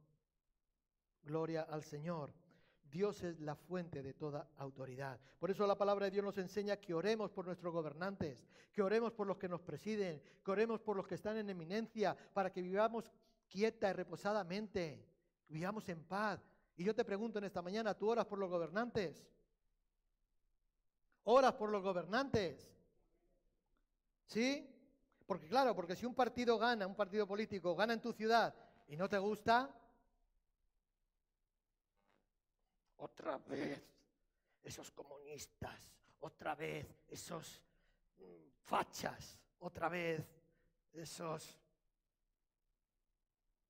[1.22, 2.32] Gloria al Señor.
[2.90, 5.18] Dios es la fuente de toda autoridad.
[5.38, 9.12] Por eso la palabra de Dios nos enseña que oremos por nuestros gobernantes, que oremos
[9.12, 12.62] por los que nos presiden, que oremos por los que están en eminencia, para que
[12.62, 13.10] vivamos
[13.48, 15.02] quieta y reposadamente,
[15.48, 16.46] vivamos en paz.
[16.76, 19.26] Y yo te pregunto en esta mañana, ¿tú oras por los gobernantes?
[21.24, 22.70] ¿Oras por los gobernantes?
[24.26, 24.73] ¿Sí?
[25.26, 28.54] Porque claro, porque si un partido gana, un partido político gana en tu ciudad
[28.86, 29.74] y no te gusta,
[32.98, 33.82] otra vez
[34.62, 37.62] esos comunistas, otra vez esos
[38.18, 40.22] mm, fachas, otra vez
[40.92, 41.58] esos...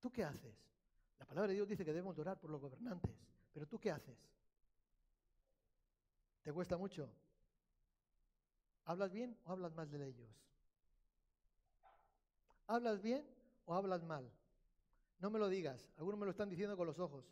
[0.01, 0.55] ¿Tú qué haces?
[1.19, 3.17] La palabra de Dios dice que debemos orar por los gobernantes,
[3.53, 4.19] pero ¿tú qué haces?
[6.43, 7.09] ¿Te cuesta mucho?
[8.85, 10.29] ¿Hablas bien o hablas mal de ellos?
[12.66, 13.27] ¿Hablas bien
[13.66, 14.31] o hablas mal?
[15.18, 17.24] No me lo digas, algunos me lo están diciendo con los ojos.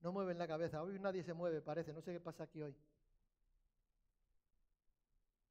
[0.00, 0.82] No mueven la cabeza.
[0.82, 1.92] Hoy nadie se mueve, parece.
[1.92, 2.76] No sé qué pasa aquí hoy.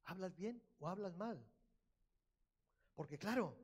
[0.04, 1.42] ¿Hablas bien o hablas mal?
[2.94, 3.56] Porque claro,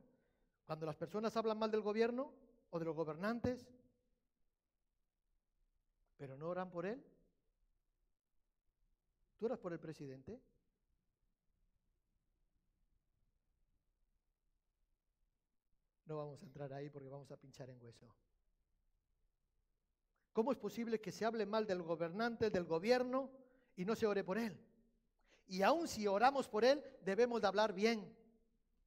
[0.65, 2.33] cuando las personas hablan mal del gobierno
[2.69, 3.67] o de los gobernantes,
[6.17, 7.03] pero no oran por él,
[9.37, 10.41] ¿tú oras por el presidente?
[16.11, 18.13] No vamos a entrar ahí porque vamos a pinchar en hueso.
[20.33, 23.31] ¿Cómo es posible que se hable mal del gobernante, del gobierno,
[23.77, 24.59] y no se ore por él?
[25.47, 28.13] Y aun si oramos por él, debemos de hablar bien.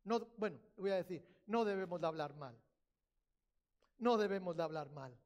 [0.05, 2.61] No, bueno, voy a decir, no debemos de hablar mal.
[3.97, 5.17] No debemos de hablar mal.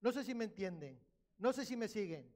[0.00, 0.96] No sé si me entienden,
[1.38, 2.32] no sé si me siguen.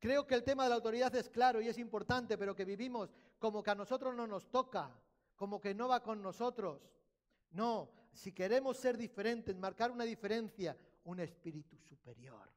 [0.00, 3.14] Creo que el tema de la autoridad es claro y es importante, pero que vivimos
[3.38, 5.00] como que a nosotros no nos toca,
[5.36, 6.97] como que no va con nosotros.
[7.50, 12.50] No, si queremos ser diferentes, marcar una diferencia, un espíritu superior,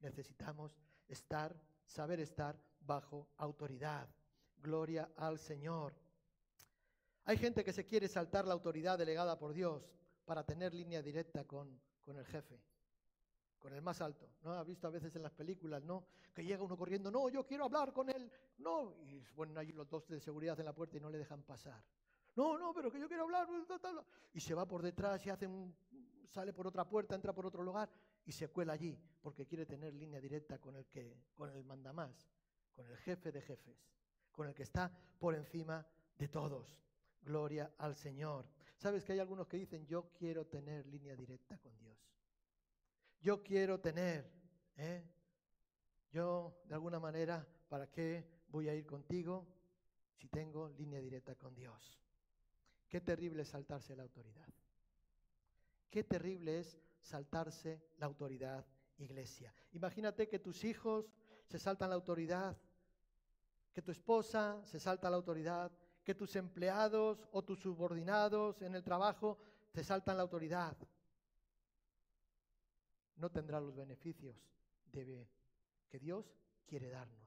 [0.00, 0.78] necesitamos
[1.08, 1.54] estar,
[1.84, 4.08] saber estar bajo autoridad.
[4.56, 5.94] Gloria al Señor.
[7.24, 9.90] Hay gente que se quiere saltar la autoridad delegada por Dios
[10.24, 12.60] para tener línea directa con, con el jefe,
[13.58, 14.30] con el más alto.
[14.42, 14.52] ¿No?
[14.52, 16.06] Ha visto a veces en las películas, ¿no?
[16.32, 18.94] Que llega uno corriendo, no, yo quiero hablar con él, no.
[19.02, 21.82] Y bueno, hay los dos de seguridad en la puerta y no le dejan pasar.
[22.36, 23.48] No, no, pero que yo quiero hablar.
[24.32, 25.74] Y se va por detrás y hace un,
[26.28, 27.90] sale por otra puerta, entra por otro lugar
[28.24, 32.28] y se cuela allí porque quiere tener línea directa con el que, con el mandamás,
[32.74, 33.88] con el jefe de jefes,
[34.30, 35.86] con el que está por encima
[36.18, 36.78] de todos.
[37.22, 38.46] Gloria al Señor.
[38.76, 41.98] Sabes que hay algunos que dicen, yo quiero tener línea directa con Dios.
[43.20, 44.30] Yo quiero tener,
[44.76, 45.02] ¿eh?
[46.12, 49.46] yo de alguna manera, ¿para qué voy a ir contigo
[50.14, 52.05] si tengo línea directa con Dios?
[52.88, 54.48] Qué terrible es saltarse la autoridad.
[55.90, 58.64] Qué terrible es saltarse la autoridad,
[58.98, 59.52] iglesia.
[59.72, 61.06] Imagínate que tus hijos
[61.46, 62.56] se saltan la autoridad,
[63.72, 65.70] que tu esposa se salta la autoridad,
[66.02, 69.38] que tus empleados o tus subordinados en el trabajo
[69.72, 70.76] te saltan la autoridad.
[73.16, 74.36] No tendrás los beneficios
[74.92, 75.26] de,
[75.88, 76.32] que Dios
[76.66, 77.25] quiere darnos.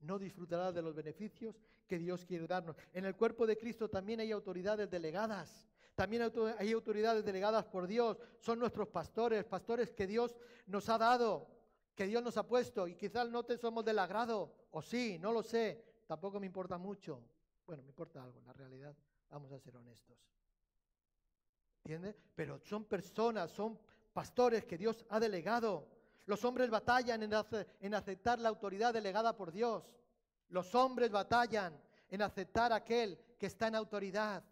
[0.00, 2.76] No disfrutarás de los beneficios que Dios quiere darnos.
[2.92, 5.68] En el cuerpo de Cristo también hay autoridades delegadas.
[5.94, 8.18] También hay autoridades delegadas por Dios.
[8.38, 11.48] Son nuestros pastores, pastores que Dios nos ha dado,
[11.94, 12.86] que Dios nos ha puesto.
[12.86, 15.82] Y quizás no te somos del agrado, o sí, no lo sé.
[16.06, 17.22] Tampoco me importa mucho.
[17.66, 18.94] Bueno, me importa algo, la realidad,
[19.30, 20.16] vamos a ser honestos.
[21.82, 22.16] ¿Entiendes?
[22.34, 23.78] Pero son personas, son
[24.12, 25.88] pastores que Dios ha delegado.
[26.26, 29.84] Los hombres batallan en, aceptar la autoridad delegada por Dios.
[30.48, 34.42] Los hombres batallan en aceptar aquel que está en autoridad.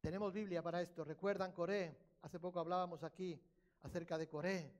[0.00, 1.04] Tenemos Biblia para esto.
[1.04, 1.98] ¿Recuerdan Coré?
[2.22, 3.40] Hace poco hablábamos aquí
[3.82, 4.72] acerca de Coré.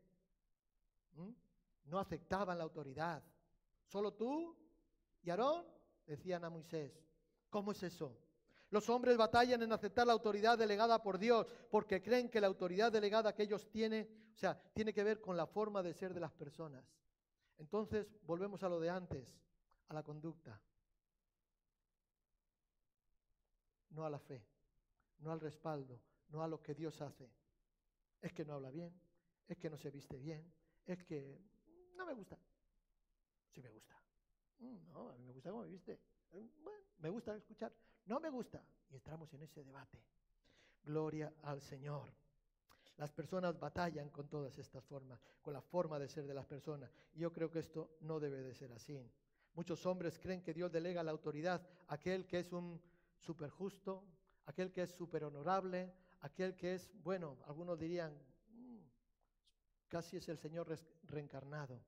[1.16, 1.30] ¿Mm?
[1.86, 3.20] No aceptaban la autoridad.
[3.86, 4.56] Solo tú
[5.22, 5.66] y Aarón
[6.06, 6.92] decían a Moisés.
[7.50, 8.16] ¿Cómo es eso?
[8.74, 12.90] Los hombres batallan en aceptar la autoridad delegada por Dios porque creen que la autoridad
[12.90, 16.18] delegada que ellos tienen, o sea, tiene que ver con la forma de ser de
[16.18, 16.84] las personas.
[17.56, 19.38] Entonces, volvemos a lo de antes,
[19.86, 20.60] a la conducta,
[23.90, 24.44] no a la fe,
[25.20, 27.30] no al respaldo, no a lo que Dios hace.
[28.20, 28.92] Es que no habla bien,
[29.46, 30.52] es que no se viste bien,
[30.84, 31.40] es que
[31.94, 32.36] no me gusta.
[33.52, 33.94] Sí me gusta.
[34.58, 35.92] Mm, no, a mí me gusta cómo viste.
[36.32, 37.72] Eh, bueno, me gusta escuchar.
[38.06, 38.62] No me gusta.
[38.90, 39.98] Y entramos en ese debate.
[40.84, 42.12] Gloria al Señor.
[42.96, 46.92] Las personas batallan con todas estas formas, con la forma de ser de las personas.
[47.14, 49.10] Yo creo que esto no debe de ser así.
[49.54, 52.80] Muchos hombres creen que Dios delega la autoridad a aquel que es un
[53.18, 54.04] super justo,
[54.46, 58.12] aquel que es super honorable, aquel que es, bueno, algunos dirían,
[58.48, 58.78] mm,
[59.88, 60.68] casi es el Señor
[61.04, 61.80] reencarnado.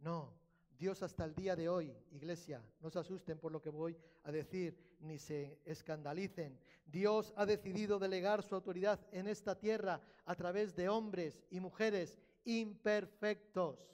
[0.00, 0.34] No,
[0.78, 4.32] Dios hasta el día de hoy, iglesia, no se asusten por lo que voy a
[4.32, 6.58] decir, ni se escandalicen.
[6.86, 12.18] Dios ha decidido delegar su autoridad en esta tierra a través de hombres y mujeres
[12.44, 13.88] imperfectos.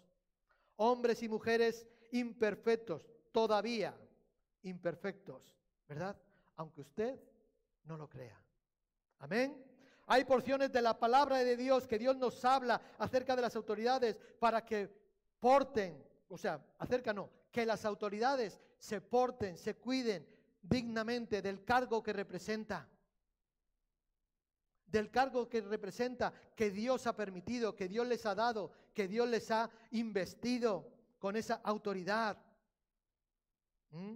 [0.76, 3.96] Hombres y mujeres imperfectos, todavía
[4.62, 5.52] imperfectos,
[5.88, 6.16] ¿verdad?
[6.56, 7.20] Aunque usted
[7.84, 8.40] no lo crea.
[9.18, 9.64] Amén.
[10.06, 14.18] Hay porciones de la palabra de Dios que Dios nos habla acerca de las autoridades
[14.38, 14.88] para que
[15.40, 20.26] porten o sea, acerca no, que las autoridades se porten, se cuiden
[20.64, 22.88] dignamente del cargo que representa.
[24.86, 29.28] Del cargo que representa, que Dios ha permitido, que Dios les ha dado, que Dios
[29.28, 32.38] les ha investido con esa autoridad.
[33.90, 34.14] ¿Mm?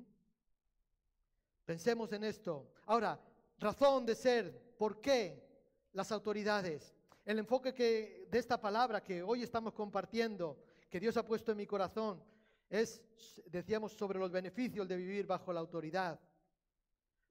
[1.64, 2.72] Pensemos en esto.
[2.86, 3.20] Ahora,
[3.58, 5.44] razón de ser, ¿por qué
[5.92, 6.94] las autoridades?
[7.24, 11.58] El enfoque que, de esta palabra que hoy estamos compartiendo que Dios ha puesto en
[11.58, 12.22] mi corazón
[12.70, 13.02] es,
[13.46, 16.18] decíamos, sobre los beneficios de vivir bajo la autoridad.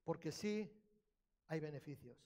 [0.08, 0.66] Porque sí,
[1.48, 2.16] hay beneficios.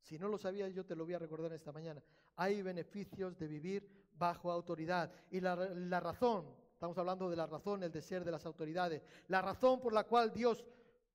[0.00, 2.02] Si no lo sabías, yo te lo voy a recordar esta mañana.
[2.36, 5.12] Hay beneficios de vivir bajo autoridad.
[5.30, 9.42] Y la, razón, estamos hablando de la razón, el de ser de las autoridades, la
[9.42, 10.64] razón por la cual Dios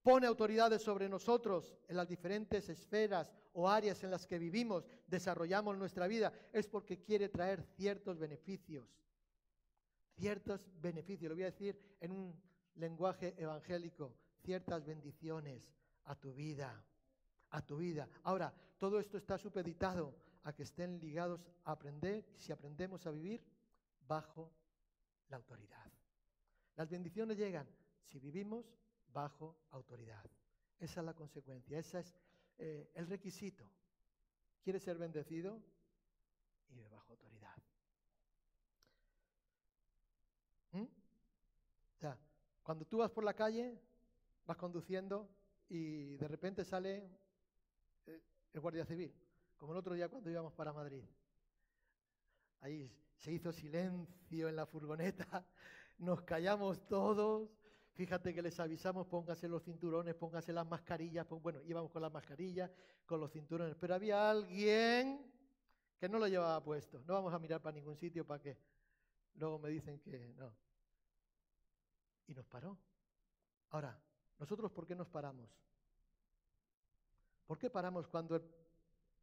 [0.03, 5.76] pone autoridades sobre nosotros en las diferentes esferas o áreas en las que vivimos, desarrollamos
[5.76, 8.88] nuestra vida, es porque quiere traer ciertos beneficios
[10.19, 12.39] ciertos beneficios, lo voy a decir en un
[12.76, 14.13] lenguaje evangélico,
[14.43, 15.63] ciertas bendiciones
[16.06, 16.84] a tu vida,
[17.49, 18.08] a tu vida.
[18.24, 23.43] Ahora, todo esto está supeditado a que estén ligados a aprender, si aprendemos a vivir
[24.08, 24.52] bajo
[25.30, 25.91] la autoridad.
[26.76, 27.68] Las bendiciones llegan
[28.06, 28.66] si vivimos
[29.14, 30.26] bajo autoridad.
[30.80, 32.16] Esa es la consecuencia, ese es
[32.58, 33.64] eh, el requisito.
[34.64, 35.62] ¿Quieres ser bendecido?
[36.70, 37.58] Y bajo autoridad.
[40.72, 40.86] ¿Mm?
[42.64, 43.80] Cuando tú vas por la calle,
[44.45, 45.30] vas conduciendo
[45.72, 47.09] y de repente sale
[48.05, 49.13] eh, el guardia civil,
[49.55, 51.01] como el otro día cuando íbamos para Madrid.
[52.59, 55.45] Ahí se hizo silencio en la furgoneta,
[55.97, 57.49] nos callamos todos.
[57.93, 61.26] Fíjate que les avisamos, póngase los cinturones, póngase las mascarillas.
[61.30, 62.69] Bueno, íbamos con las mascarillas,
[63.05, 65.26] con los cinturones, pero había alguien
[65.97, 67.01] que no lo llevaba puesto.
[67.05, 68.57] No vamos a mirar para ningún sitio para que
[69.36, 70.53] luego me dicen que no.
[72.28, 72.78] Y nos paró.
[73.69, 73.97] Ahora,
[74.42, 75.48] ¿nosotros por qué nos paramos?
[77.46, 78.44] ¿Por qué paramos cuando el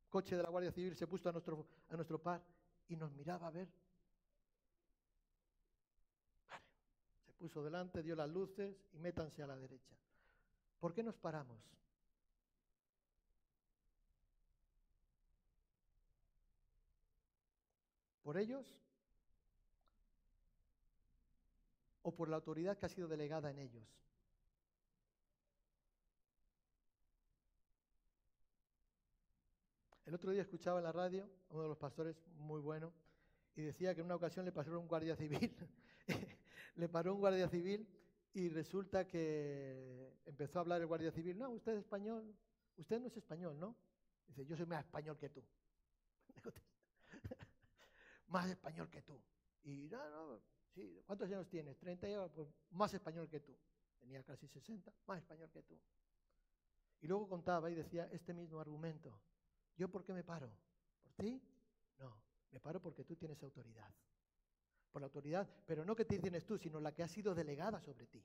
[0.09, 2.41] coche de la Guardia Civil se puso a nuestro, a nuestro par
[2.89, 3.69] y nos miraba a ver?
[7.27, 9.97] se puso delante, dio las luces y métanse a la derecha.
[10.79, 11.59] ¿Por qué nos paramos?
[18.23, 18.73] ¿Por ellos?
[22.03, 23.99] ¿O por la autoridad que ha sido delegada en ellos?
[30.09, 32.95] El otro día escuchaba en la radio a uno de los pastores muy bueno
[33.55, 35.55] y decía que en una ocasión le pasó un guardia civil,
[36.77, 37.87] le paró un guardia civil
[38.33, 42.35] y resulta que empezó a hablar el guardia civil, no, usted es español,
[42.79, 43.77] usted no es español, ¿no?
[44.27, 45.45] Dice, yo soy más español que tú.
[48.29, 49.21] más español que tú.
[49.63, 50.41] Y no, no,
[50.75, 51.77] sí, ¿cuántos años tienes?
[51.77, 53.55] 30 años, pues más español que tú.
[53.99, 55.79] Tenía casi 60, más español que tú.
[57.03, 59.21] Y luego contaba y decía este mismo argumento.
[59.79, 60.51] ¿Yo por qué me paro?
[61.03, 61.41] ¿Por ti?
[61.99, 62.21] No,
[62.51, 63.89] me paro porque tú tienes autoridad.
[64.91, 67.81] Por la autoridad, pero no que te tienes tú, sino la que ha sido delegada
[67.81, 68.25] sobre ti.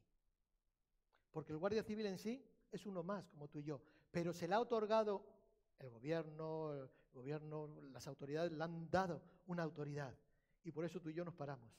[1.29, 4.47] Porque el guardia civil en sí es uno más, como tú y yo, pero se
[4.47, 5.27] le ha otorgado
[5.77, 10.17] el gobierno, el gobierno, las autoridades le han dado una autoridad.
[10.63, 11.71] Y por eso tú y yo nos paramos.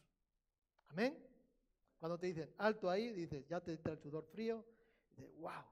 [0.87, 1.19] Amén.
[1.99, 4.65] Cuando te dicen alto ahí, dices, ya te entra el sudor frío,
[5.11, 5.65] dices, wow.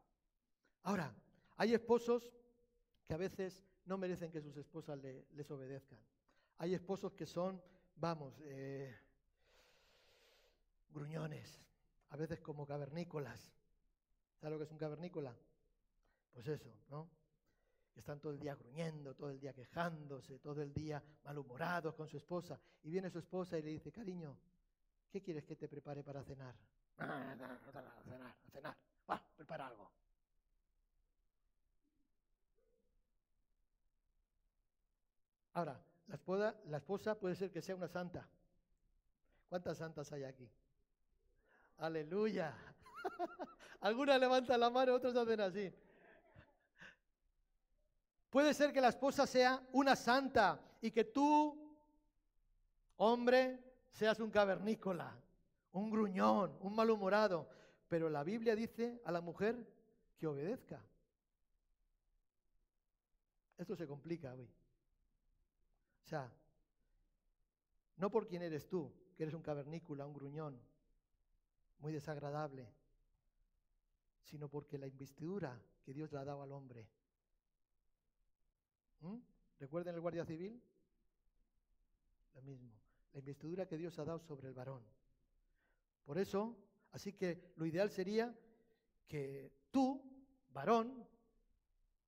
[0.82, 1.14] Ahora,
[1.56, 2.34] hay esposos
[3.06, 5.98] que a veces no merecen que sus esposas les obedezcan.
[6.58, 7.60] Hay esposos que son,
[7.96, 8.94] vamos, eh,
[10.90, 11.60] gruñones,
[12.10, 13.52] a veces como cavernícolas.
[14.40, 15.34] ¿Sabes lo que es un cavernícola?
[16.32, 17.10] Pues eso, ¿no?
[17.94, 22.16] Están todo el día gruñendo, todo el día quejándose, todo el día malhumorados con su
[22.16, 22.58] esposa.
[22.82, 24.38] Y viene su esposa y le dice, cariño,
[25.10, 26.54] ¿qué quieres que te prepare para cenar?
[26.98, 28.76] A cenar, a cenar.
[29.10, 29.90] Va, prepara algo.
[35.54, 38.26] Ahora, la esposa, puede ser que sea una santa.
[39.48, 40.48] ¿Cuántas santas hay aquí?
[41.78, 42.54] Aleluya.
[43.80, 45.74] Algunas levantan la mano, otras hacen así.
[48.30, 51.76] Puede ser que la esposa sea una santa y que tú,
[52.96, 55.14] hombre, seas un cavernícola,
[55.72, 57.48] un gruñón, un malhumorado.
[57.88, 59.66] Pero la Biblia dice a la mujer
[60.16, 60.82] que obedezca.
[63.58, 64.48] Esto se complica hoy.
[66.04, 66.30] O sea,
[67.96, 70.60] no por quién eres tú, que eres un cavernícola, un gruñón,
[71.78, 72.68] muy desagradable,
[74.22, 76.88] sino porque la investidura que Dios le ha dado al hombre.
[79.00, 79.18] ¿Mm?
[79.58, 80.62] ¿Recuerden el guardia civil?
[82.34, 82.72] Lo mismo,
[83.12, 84.82] la investidura que Dios ha dado sobre el varón.
[86.04, 86.56] Por eso,
[86.92, 88.34] así que lo ideal sería
[89.06, 90.02] que tú,
[90.52, 91.06] varón,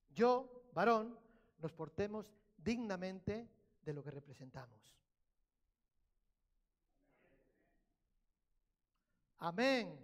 [0.09, 1.19] yo, varón,
[1.59, 2.25] nos portemos
[2.57, 3.49] dignamente
[3.85, 4.93] de lo que representamos.
[9.37, 9.97] Amén.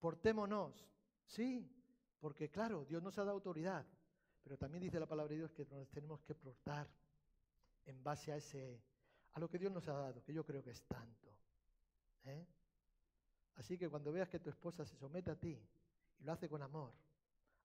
[0.00, 0.84] Portémonos.
[1.24, 1.70] Sí,
[2.20, 3.86] porque claro, Dios nos ha dado autoridad,
[4.42, 6.88] pero también dice la palabra de Dios que nos tenemos que portar
[7.86, 8.82] en base a ese
[9.34, 11.28] a lo que Dios nos ha dado, que yo creo que es tanto.
[12.24, 12.44] ¿eh?
[13.54, 15.60] Así que cuando veas que tu esposa se somete a ti
[16.18, 16.92] y lo hace con amor,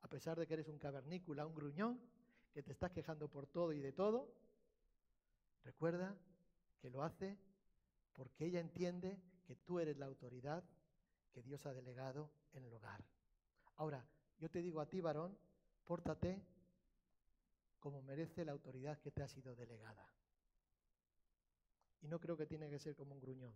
[0.01, 1.99] a pesar de que eres un cavernícola, un gruñón,
[2.53, 4.31] que te estás quejando por todo y de todo,
[5.63, 6.15] Recuerda
[6.79, 7.37] que lo hace
[8.13, 10.63] porque ella entiende que tú eres la autoridad
[11.31, 13.03] que Dios ha delegado en el hogar.
[13.77, 14.05] Ahora,
[14.37, 15.37] yo te digo a ti, varón,
[15.85, 16.41] pórtate
[17.79, 20.07] como merece la autoridad que te ha sido delegada.
[22.01, 23.53] Y no creo que tiene que ser como un gruñón.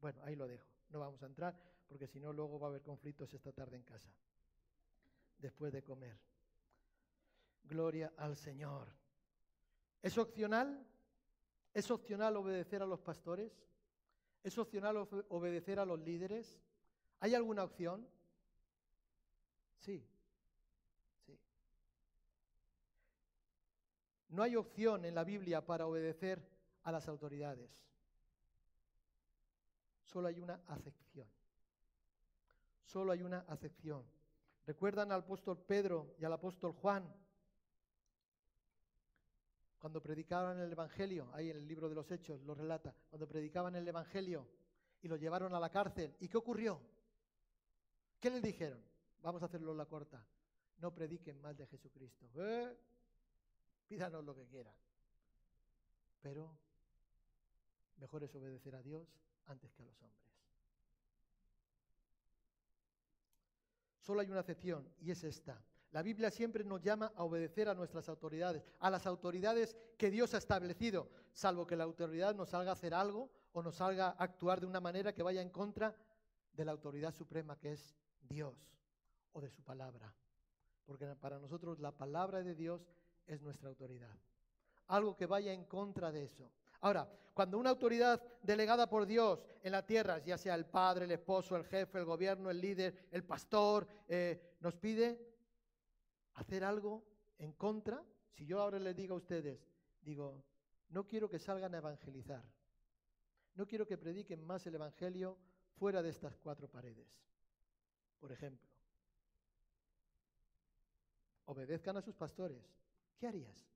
[0.00, 0.66] Bueno, ahí lo dejo.
[0.88, 3.82] No vamos a entrar porque si no luego va a haber conflictos esta tarde en
[3.82, 4.10] casa.
[5.38, 6.18] Después de comer.
[7.64, 8.99] Gloria al Señor.
[10.02, 10.86] ¿Es opcional?
[11.74, 13.52] ¿Es opcional obedecer a los pastores?
[14.42, 14.96] ¿Es opcional
[15.28, 16.60] obedecer a los líderes?
[17.20, 18.06] ¿Hay alguna opción?
[19.78, 20.02] Sí,
[21.26, 21.38] sí.
[24.30, 26.42] No hay opción en la Biblia para obedecer
[26.84, 27.70] a las autoridades.
[30.04, 31.28] Solo hay una acepción.
[32.84, 34.04] Solo hay una acepción.
[34.66, 37.04] ¿Recuerdan al apóstol Pedro y al apóstol Juan?
[39.80, 43.74] Cuando predicaban el Evangelio, ahí en el libro de los Hechos lo relata, cuando predicaban
[43.74, 44.46] el Evangelio
[45.00, 46.14] y lo llevaron a la cárcel.
[46.20, 46.78] ¿Y qué ocurrió?
[48.20, 48.78] ¿Qué les dijeron?
[49.22, 50.22] Vamos a hacerlo la corta.
[50.80, 52.26] No prediquen más de Jesucristo.
[52.34, 52.76] ¿Eh?
[53.88, 54.74] Pídanos lo que quieran.
[56.20, 56.54] Pero
[57.96, 59.08] mejor es obedecer a Dios
[59.46, 60.20] antes que a los hombres.
[64.00, 65.58] Solo hay una excepción y es esta.
[65.92, 70.34] La Biblia siempre nos llama a obedecer a nuestras autoridades, a las autoridades que Dios
[70.34, 74.22] ha establecido, salvo que la autoridad nos salga a hacer algo o nos salga a
[74.22, 75.96] actuar de una manera que vaya en contra
[76.52, 78.54] de la autoridad suprema que es Dios
[79.32, 80.14] o de su palabra.
[80.86, 82.88] Porque para nosotros la palabra de Dios
[83.26, 84.16] es nuestra autoridad.
[84.86, 86.50] Algo que vaya en contra de eso.
[86.82, 91.12] Ahora, cuando una autoridad delegada por Dios en la tierra, ya sea el padre, el
[91.12, 95.29] esposo, el jefe, el gobierno, el líder, el pastor, eh, nos pide
[96.34, 97.04] hacer algo
[97.38, 99.60] en contra, si yo ahora les digo a ustedes,
[100.02, 100.44] digo,
[100.90, 102.44] no quiero que salgan a evangelizar,
[103.54, 105.36] no quiero que prediquen más el Evangelio
[105.78, 107.08] fuera de estas cuatro paredes,
[108.18, 108.68] por ejemplo.
[111.46, 112.64] Obedezcan a sus pastores.
[113.18, 113.66] ¿Qué harías?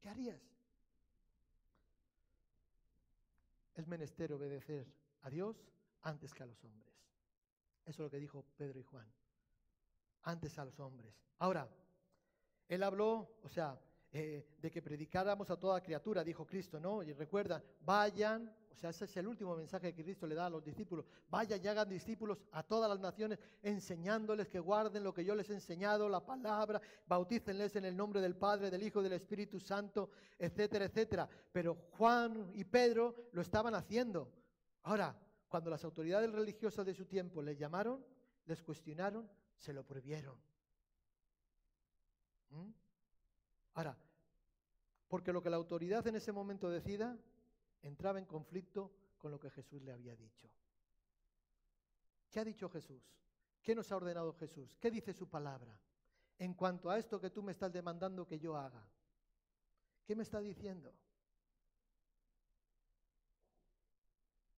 [0.00, 0.40] ¿Qué harías?
[3.74, 4.86] Es menester obedecer
[5.22, 5.56] a Dios
[6.02, 6.93] antes que a los hombres.
[7.84, 9.06] Eso es lo que dijo Pedro y Juan.
[10.22, 11.14] Antes a los hombres.
[11.38, 11.68] Ahora,
[12.68, 13.78] él habló, o sea,
[14.16, 17.02] eh, de que predicáramos a toda criatura, dijo Cristo, ¿no?
[17.02, 20.50] Y recuerdan, vayan, o sea, ese es el último mensaje que Cristo le da a
[20.50, 25.24] los discípulos, vayan y hagan discípulos a todas las naciones, enseñándoles que guarden lo que
[25.24, 29.14] yo les he enseñado, la palabra, bautícenles en el nombre del Padre, del Hijo, del
[29.14, 31.28] Espíritu Santo, etcétera, etcétera.
[31.50, 34.32] Pero Juan y Pedro lo estaban haciendo.
[34.84, 35.16] Ahora,
[35.54, 38.04] cuando las autoridades religiosas de su tiempo les llamaron,
[38.46, 40.36] les cuestionaron, se lo prohibieron.
[42.50, 42.70] ¿Mm?
[43.74, 43.96] Ahora,
[45.06, 47.16] porque lo que la autoridad en ese momento decida
[47.82, 50.50] entraba en conflicto con lo que Jesús le había dicho.
[52.32, 53.04] ¿Qué ha dicho Jesús?
[53.62, 54.76] ¿Qué nos ha ordenado Jesús?
[54.80, 55.78] ¿Qué dice su palabra?
[56.36, 58.84] En cuanto a esto que tú me estás demandando que yo haga,
[60.04, 60.92] ¿qué me está diciendo?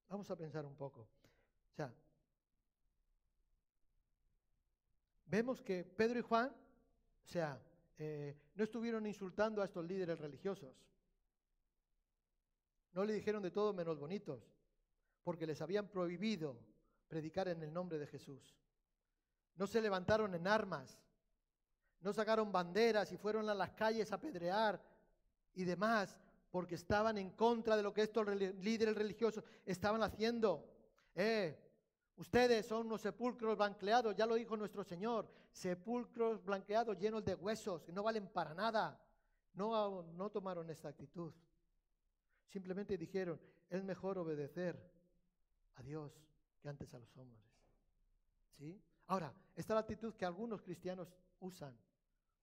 [0.08, 1.08] Vamos a pensar un poco.
[5.28, 7.60] Vemos que Pedro y Juan, o sea,
[7.98, 10.74] eh, no estuvieron insultando a estos líderes religiosos.
[12.92, 14.48] No le dijeron de todo menos bonitos,
[15.24, 16.56] porque les habían prohibido
[17.08, 18.56] predicar en el nombre de Jesús.
[19.56, 20.96] No se levantaron en armas,
[22.00, 24.80] no sacaron banderas y fueron a las calles a pedrear
[25.54, 26.20] y demás,
[26.50, 30.64] porque estaban en contra de lo que estos líderes religiosos estaban haciendo.
[31.14, 31.66] Eh,
[32.16, 37.82] Ustedes son unos sepulcros blanqueados, ya lo dijo nuestro Señor, sepulcros blanqueados llenos de huesos,
[37.82, 38.98] que no valen para nada.
[39.52, 41.32] No, no tomaron esta actitud.
[42.48, 43.38] Simplemente dijeron,
[43.68, 44.78] es mejor obedecer
[45.74, 46.12] a Dios
[46.62, 47.42] que antes a los hombres.
[48.56, 48.80] ¿Sí?
[49.08, 51.76] Ahora, esta es la actitud que algunos cristianos usan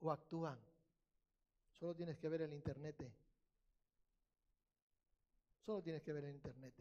[0.01, 0.59] o actúan.
[1.71, 3.11] Solo tienes que ver el internet.
[5.65, 6.73] Solo tienes que ver el internet.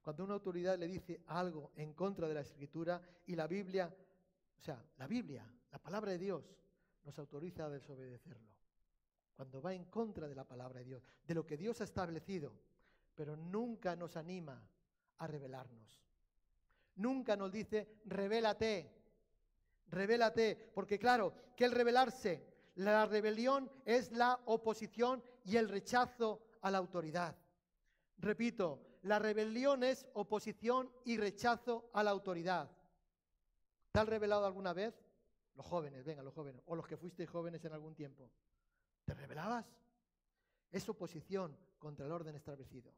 [0.00, 3.92] Cuando una autoridad le dice algo en contra de la escritura y la Biblia,
[4.56, 6.44] o sea, la Biblia, la palabra de Dios,
[7.04, 8.54] nos autoriza a desobedecerlo.
[9.34, 12.54] Cuando va en contra de la palabra de Dios, de lo que Dios ha establecido,
[13.14, 14.62] pero nunca nos anima
[15.18, 16.00] a rebelarnos.
[16.94, 18.90] Nunca nos dice, revélate,
[19.88, 26.70] revélate, porque claro, que el rebelarse, la rebelión es la oposición y el rechazo a
[26.70, 27.36] la autoridad.
[28.18, 32.70] Repito, la rebelión es oposición y rechazo a la autoridad.
[33.92, 34.94] ¿Te has rebelado alguna vez?
[35.54, 38.30] Los jóvenes, venga, los jóvenes, o los que fuisteis jóvenes en algún tiempo.
[39.04, 39.64] ¿Te rebelabas?
[40.70, 42.92] Es oposición contra el orden establecido.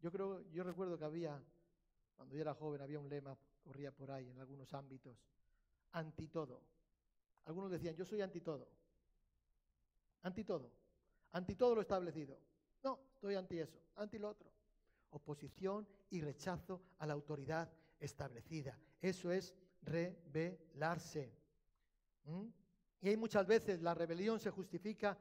[0.00, 1.40] Yo creo, yo recuerdo que había,
[2.16, 5.16] cuando yo era joven, había un lema, corría por ahí en algunos ámbitos,
[5.92, 6.60] anti todo.
[7.44, 8.68] Algunos decían, yo soy anti todo.
[10.22, 10.70] Anti todo.
[11.32, 12.38] Anti todo lo establecido.
[12.82, 14.52] No, estoy anti eso, anti lo otro
[15.12, 17.70] oposición y rechazo a la autoridad
[18.00, 18.78] establecida.
[19.00, 21.32] Eso es rebelarse.
[22.24, 22.46] ¿Mm?
[23.02, 25.18] Y hay muchas veces la rebelión se justifica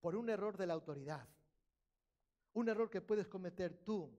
[0.00, 1.28] por un error de la autoridad
[2.54, 4.10] Un error que puedes cometer tú,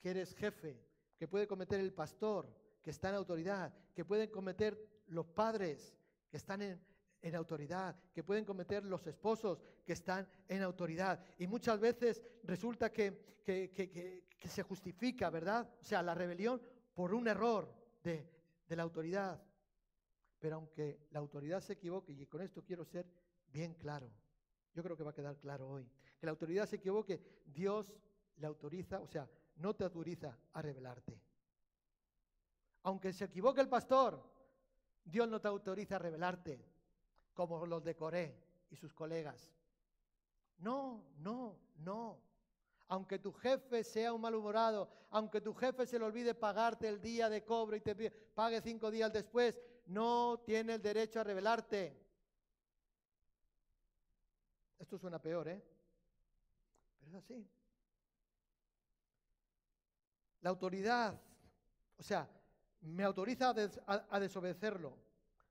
[0.00, 0.78] que eres jefe,
[1.16, 2.46] que puede cometer el pastor,
[2.82, 4.76] que está en autoridad, que pueden cometer
[5.06, 5.96] los padres,
[6.32, 6.80] que están en,
[7.20, 11.22] en autoridad, que pueden cometer los esposos que están en autoridad.
[11.36, 15.70] Y muchas veces resulta que, que, se justifica, ¿verdad?
[15.82, 16.60] O sea, la rebelión
[16.94, 17.70] por un error
[18.02, 18.26] de,
[18.66, 19.42] de la autoridad.
[20.38, 23.06] Pero aunque la autoridad se equivoque, y con esto quiero ser
[23.52, 24.10] bien claro,
[24.72, 25.86] yo creo que va a quedar claro hoy,
[26.18, 27.92] que la autoridad se equivoque, Dios
[28.36, 31.20] le autoriza, o sea, no te autoriza a rebelarte.
[32.84, 34.31] Aunque se equivoque el pastor,
[35.04, 36.64] Dios no te autoriza a rebelarte
[37.34, 38.36] como los de Coré
[38.70, 39.52] y sus colegas.
[40.58, 42.20] No, no, no.
[42.88, 47.28] Aunque tu jefe sea un malhumorado, aunque tu jefe se le olvide pagarte el día
[47.28, 51.98] de cobro y te pague cinco días después, no tiene el derecho a rebelarte.
[54.78, 55.62] Esto suena peor, ¿eh?
[56.98, 57.48] Pero es así.
[60.42, 61.20] La autoridad,
[61.96, 62.28] o sea,
[62.82, 63.54] me autoriza
[63.86, 64.96] a, desobedecerlo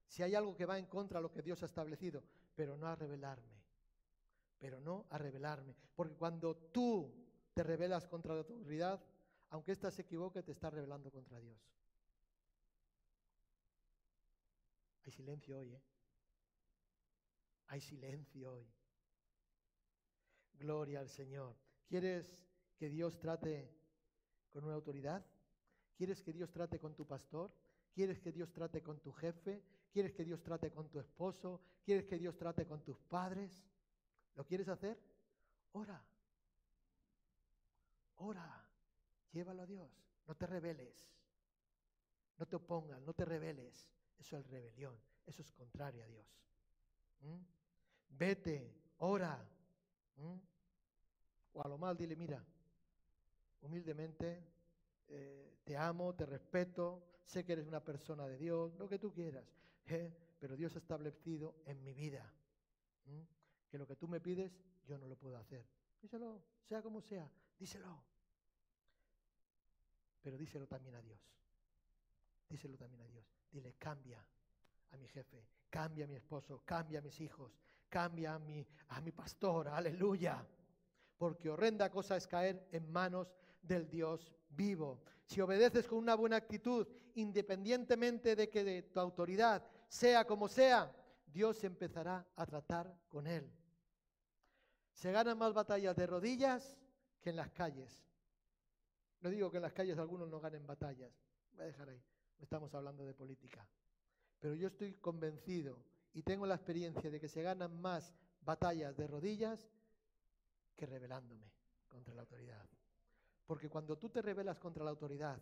[0.08, 2.24] si hay algo que va en contra de lo que Dios ha establecido,
[2.56, 3.64] pero no a rebelarme,
[4.60, 7.14] pero no a rebelarme, porque cuando tú
[7.54, 9.02] te rebelas contra la autoridad,
[9.50, 11.58] aunque ésta se equivoque, te está rebelando contra Dios.
[15.06, 15.82] Hay silencio hoy, ¿eh?
[17.68, 18.70] Hay silencio hoy.
[20.54, 21.56] Gloria al Señor.
[21.88, 22.46] ¿Quieres
[22.78, 23.74] que Dios trate
[24.52, 25.26] con una autoridad?
[26.02, 27.54] ¿Quieres que Dios trate con tu pastor?
[27.94, 29.62] ¿Quieres que Dios trate con tu jefe?
[29.92, 31.62] ¿Quieres que Dios trate con tu esposo?
[31.86, 33.70] ¿Quieres que Dios trate con tus padres?
[34.34, 35.00] ¿Lo quieres hacer?
[35.74, 36.04] Ora.
[38.16, 38.68] Ora.
[39.32, 39.92] Llévalo a Dios.
[40.26, 41.08] No te rebeles.
[42.40, 43.88] No te opongas, no te rebeles.
[44.18, 45.00] Eso es rebelión.
[45.28, 46.26] Eso es contrario a Dios.
[47.20, 47.38] ¿Mm?
[48.18, 49.48] Vete, ora.
[50.16, 50.40] ¿Mm?
[51.54, 52.44] O a lo mal dile, mira,
[53.62, 54.61] humildemente,
[55.12, 59.12] eh, te amo, te respeto, sé que eres una persona de Dios, lo que tú
[59.14, 59.46] quieras.
[59.88, 60.12] ¿eh?
[60.42, 62.28] pero Dios ha establecido en mi vida
[63.70, 64.52] que lo que tú me pides
[64.88, 65.64] yo no lo puedo hacer.
[66.02, 68.04] Díselo, sea como sea, díselo.
[70.24, 71.20] Pero díselo también a Dios.
[72.50, 73.24] Díselo también a Dios.
[73.52, 74.26] Dile, cambia
[74.92, 77.56] a mi jefe, cambia a mi esposo, cambia a mis hijos,
[77.88, 80.44] cambia a mi, a mi pastor, aleluya.
[81.20, 83.32] Porque horrenda cosa es caer en manos
[83.62, 85.02] del Dios vivo.
[85.26, 90.94] Si obedeces con una buena actitud, independientemente de que de tu autoridad sea como sea,
[91.26, 93.50] Dios empezará a tratar con él.
[94.94, 96.78] Se ganan más batallas de rodillas
[97.22, 98.06] que en las calles.
[99.22, 101.12] No digo que en las calles algunos no ganen batallas.
[101.54, 102.04] Voy a dejar ahí.
[102.40, 103.68] Estamos hablando de política.
[104.40, 105.78] Pero yo estoy convencido
[106.14, 109.70] y tengo la experiencia de que se ganan más batallas de rodillas
[110.76, 111.52] que rebelándome
[111.88, 112.68] contra la autoridad.
[113.46, 115.40] Porque cuando tú te rebelas contra la autoridad,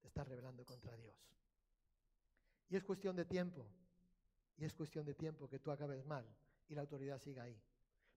[0.00, 1.16] te estás rebelando contra Dios.
[2.68, 3.66] Y es cuestión de tiempo.
[4.56, 6.26] Y es cuestión de tiempo que tú acabes mal
[6.68, 7.60] y la autoridad siga ahí.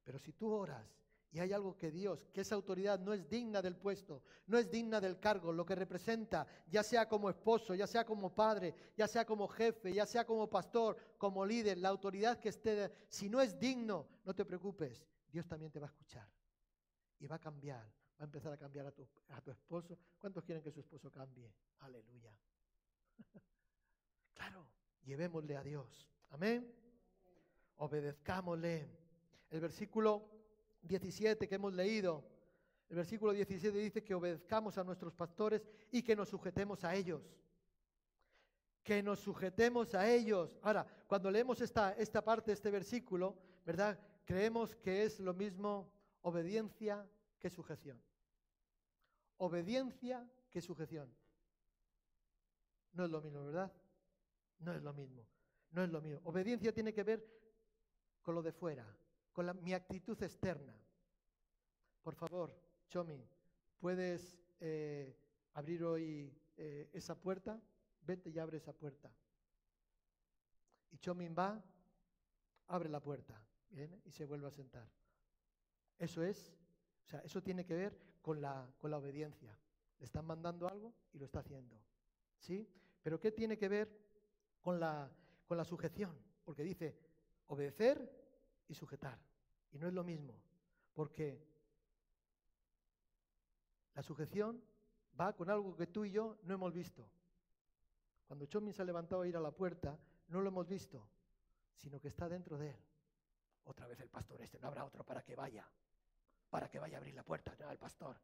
[0.04, 0.86] Pero si tú oras
[1.32, 4.70] y hay algo que Dios, que esa autoridad no es digna del puesto, no es
[4.70, 9.08] digna del cargo, lo que representa, ya sea como esposo, ya sea como padre, ya
[9.08, 13.42] sea como jefe, ya sea como pastor, como líder, la autoridad que esté, si no
[13.42, 16.30] es digno, no te preocupes, Dios también te va a escuchar
[17.18, 17.92] y va a cambiar
[18.24, 19.98] a empezar a cambiar a tu, a tu esposo.
[20.18, 21.54] ¿Cuántos quieren que su esposo cambie?
[21.80, 22.34] Aleluya.
[24.34, 24.66] claro,
[25.04, 26.10] llevémosle a Dios.
[26.30, 26.74] Amén.
[27.78, 28.90] Obedezcámosle.
[29.50, 30.30] El versículo
[30.82, 32.24] 17 que hemos leído,
[32.90, 37.22] el versículo 17 dice que obedezcamos a nuestros pastores y que nos sujetemos a ellos.
[38.84, 40.58] Que nos sujetemos a ellos.
[40.62, 44.00] Ahora, cuando leemos esta, esta parte, este versículo, ¿verdad?
[44.26, 47.06] Creemos que es lo mismo obediencia
[47.38, 48.02] que sujeción.
[49.44, 51.14] Obediencia que sujeción.
[52.94, 53.74] No es lo mismo, ¿verdad?
[54.60, 55.28] No es lo mismo.
[55.72, 56.22] No es lo mismo.
[56.24, 57.28] Obediencia tiene que ver
[58.22, 58.86] con lo de fuera,
[59.34, 60.74] con la, mi actitud externa.
[62.02, 62.56] Por favor,
[62.88, 63.28] Chomi,
[63.80, 65.14] ¿puedes eh,
[65.54, 67.62] abrir hoy eh, esa puerta?
[68.02, 69.12] Vete y abre esa puerta.
[70.92, 71.62] Y Chomin va,
[72.68, 74.02] abre la puerta, ¿bien?
[74.06, 74.88] Y se vuelve a sentar.
[75.98, 76.56] Eso es
[77.04, 79.56] o sea, eso tiene que ver con la, con la obediencia.
[80.00, 81.78] Le están mandando algo y lo está haciendo.
[82.40, 82.68] ¿Sí?
[83.04, 83.96] Pero ¿qué tiene que ver
[84.62, 85.12] con la,
[85.46, 86.18] con la sujeción?
[86.44, 86.98] Porque dice
[87.48, 88.10] obedecer
[88.68, 89.20] y sujetar.
[89.72, 90.42] Y no es lo mismo.
[90.94, 91.46] Porque
[93.94, 94.64] la sujeción
[95.20, 97.08] va con algo que tú y yo no hemos visto.
[98.26, 100.00] Cuando Chomin se ha levantado a ir a la puerta,
[100.30, 101.08] no lo hemos visto,
[101.76, 102.78] sino que está dentro de él.
[103.66, 105.70] Otra vez el pastor este, no habrá otro para que vaya.
[106.54, 108.16] Para que vaya a abrir la puerta al pastor.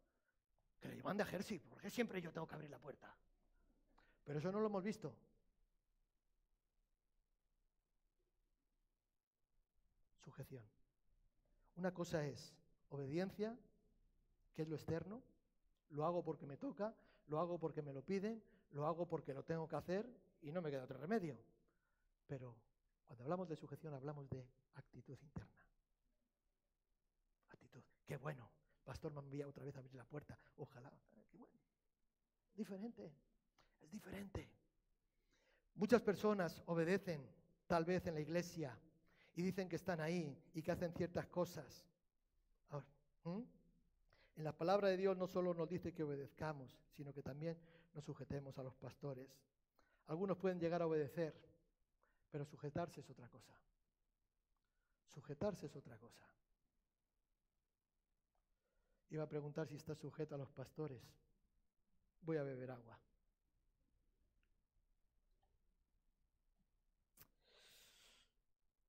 [0.80, 3.12] Que le mande a ejército, porque siempre yo tengo que abrir la puerta.
[4.24, 5.16] Pero eso no lo hemos visto.
[10.24, 10.64] Sujeción.
[11.78, 12.54] Una cosa es
[12.90, 13.58] obediencia,
[14.54, 15.24] que es lo externo,
[15.90, 16.94] lo hago porque me toca,
[17.30, 20.08] lo hago porque me lo piden, lo hago porque lo tengo que hacer
[20.44, 21.36] y no me queda otro remedio.
[22.28, 22.56] Pero
[23.08, 25.59] cuando hablamos de sujeción hablamos de actitud interna.
[28.10, 28.50] Qué bueno.
[28.84, 30.36] pastor me envía otra vez a abrir la puerta.
[30.58, 30.92] Ojalá.
[31.30, 31.54] Qué bueno.
[32.56, 33.14] Diferente.
[33.80, 34.50] Es diferente.
[35.76, 37.24] Muchas personas obedecen,
[37.68, 38.76] tal vez en la iglesia,
[39.36, 41.86] y dicen que están ahí y que hacen ciertas cosas.
[43.24, 47.60] En la palabra de Dios no solo nos dice que obedezcamos, sino que también
[47.94, 49.30] nos sujetemos a los pastores.
[50.08, 51.36] Algunos pueden llegar a obedecer,
[52.32, 53.54] pero sujetarse es otra cosa.
[55.06, 56.26] Sujetarse es otra cosa.
[59.10, 61.02] Iba a preguntar si está sujeto a los pastores.
[62.22, 63.00] Voy a beber agua.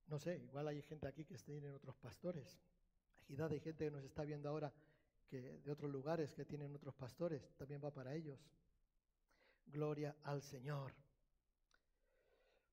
[0.07, 2.59] No sé, igual hay gente aquí que tienen otros pastores.
[3.29, 4.73] Hay gente que nos está viendo ahora
[5.29, 8.37] que de otros lugares que tienen otros pastores, también va para ellos.
[9.67, 10.93] Gloria al Señor.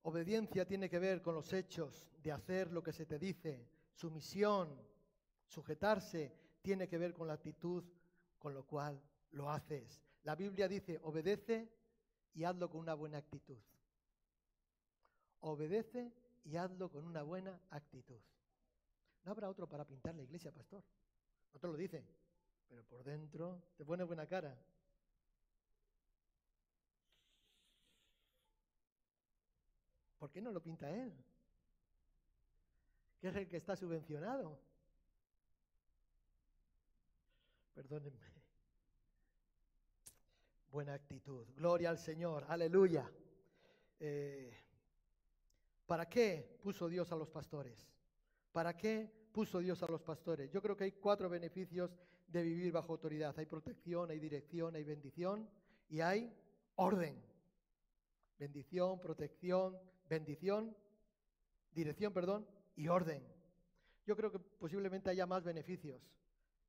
[0.03, 3.68] Obediencia tiene que ver con los hechos de hacer lo que se te dice.
[3.94, 4.76] Sumisión,
[5.46, 6.32] sujetarse,
[6.68, 7.82] tiene que ver con la actitud
[8.38, 9.00] con lo cual
[9.30, 10.02] lo haces.
[10.24, 11.66] La Biblia dice, obedece
[12.34, 13.56] y hazlo con una buena actitud.
[15.40, 16.12] Obedece
[16.44, 18.20] y hazlo con una buena actitud.
[19.24, 20.82] No habrá otro para pintar la iglesia, pastor.
[21.54, 22.04] No te lo dice,
[22.68, 24.54] pero por dentro te pone buena cara.
[30.18, 31.14] ¿Por qué no lo pinta él?
[33.22, 34.68] Que es el que está subvencionado.
[37.78, 38.26] Perdónenme.
[40.72, 41.46] Buena actitud.
[41.54, 42.44] Gloria al Señor.
[42.48, 43.08] Aleluya.
[44.00, 44.52] Eh,
[45.86, 47.88] ¿Para qué puso Dios a los pastores?
[48.50, 50.50] ¿Para qué puso Dios a los pastores?
[50.50, 53.38] Yo creo que hay cuatro beneficios de vivir bajo autoridad.
[53.38, 55.48] Hay protección, hay dirección, hay bendición
[55.88, 56.36] y hay
[56.74, 57.22] orden.
[58.40, 60.76] Bendición, protección, bendición,
[61.70, 63.22] dirección, perdón, y orden.
[64.04, 66.02] Yo creo que posiblemente haya más beneficios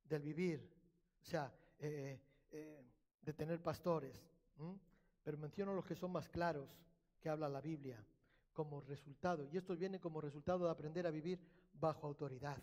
[0.04, 0.79] del vivir,
[1.22, 2.84] o sea, eh, eh,
[3.22, 4.20] de tener pastores.
[5.22, 6.68] Pero menciono los que son más claros
[7.20, 8.04] que habla la Biblia
[8.52, 9.48] como resultado.
[9.50, 11.40] Y esto viene como resultado de aprender a vivir
[11.72, 12.58] bajo autoridad.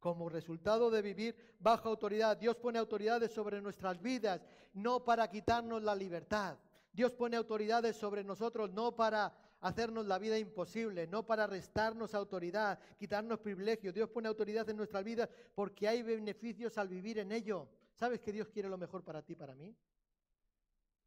[0.00, 2.36] Como resultado de vivir bajo autoridad.
[2.36, 4.40] Dios pone autoridades sobre nuestras vidas,
[4.74, 6.58] no para quitarnos la libertad.
[6.92, 9.32] Dios pone autoridades sobre nosotros, no para
[9.62, 13.94] hacernos la vida imposible, no para restarnos autoridad, quitarnos privilegios.
[13.94, 17.68] Dios pone autoridad en nuestras vidas porque hay beneficios al vivir en ello.
[17.94, 19.74] ¿Sabes que Dios quiere lo mejor para ti, para mí?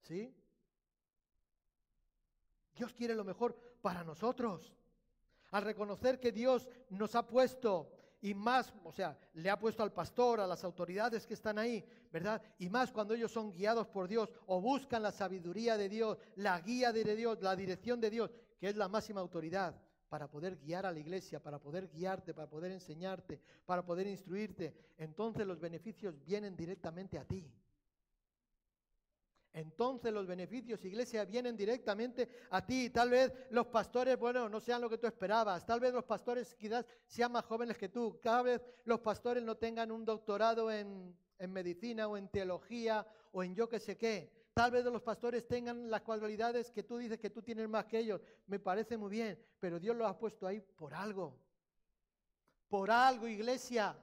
[0.01, 0.33] ¿Sí?
[2.75, 4.73] Dios quiere lo mejor para nosotros.
[5.51, 7.91] Al reconocer que Dios nos ha puesto
[8.21, 11.85] y más, o sea, le ha puesto al pastor, a las autoridades que están ahí,
[12.11, 12.41] ¿verdad?
[12.57, 16.59] Y más cuando ellos son guiados por Dios o buscan la sabiduría de Dios, la
[16.59, 20.85] guía de Dios, la dirección de Dios, que es la máxima autoridad para poder guiar
[20.85, 24.73] a la iglesia, para poder guiarte, para poder enseñarte, para poder instruirte.
[24.97, 27.51] Entonces los beneficios vienen directamente a ti
[29.55, 32.89] entonces los beneficios, iglesia, vienen directamente a ti.
[32.89, 35.65] Tal vez los pastores, bueno, no sean lo que tú esperabas.
[35.65, 38.19] Tal vez los pastores quizás sean más jóvenes que tú.
[38.21, 43.43] Cada vez los pastores no tengan un doctorado en, en medicina o en teología o
[43.43, 44.44] en yo qué sé qué.
[44.55, 47.99] Tal vez los pastores tengan las cualidades que tú dices que tú tienes más que
[47.99, 48.21] ellos.
[48.47, 51.37] Me parece muy bien, pero Dios los ha puesto ahí por algo.
[52.69, 53.93] Por algo, iglesia.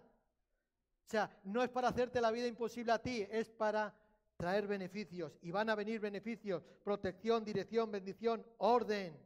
[1.06, 3.94] O sea, no es para hacerte la vida imposible a ti, es para
[4.36, 9.18] traer beneficios y van a venir beneficios, protección, dirección, bendición, orden.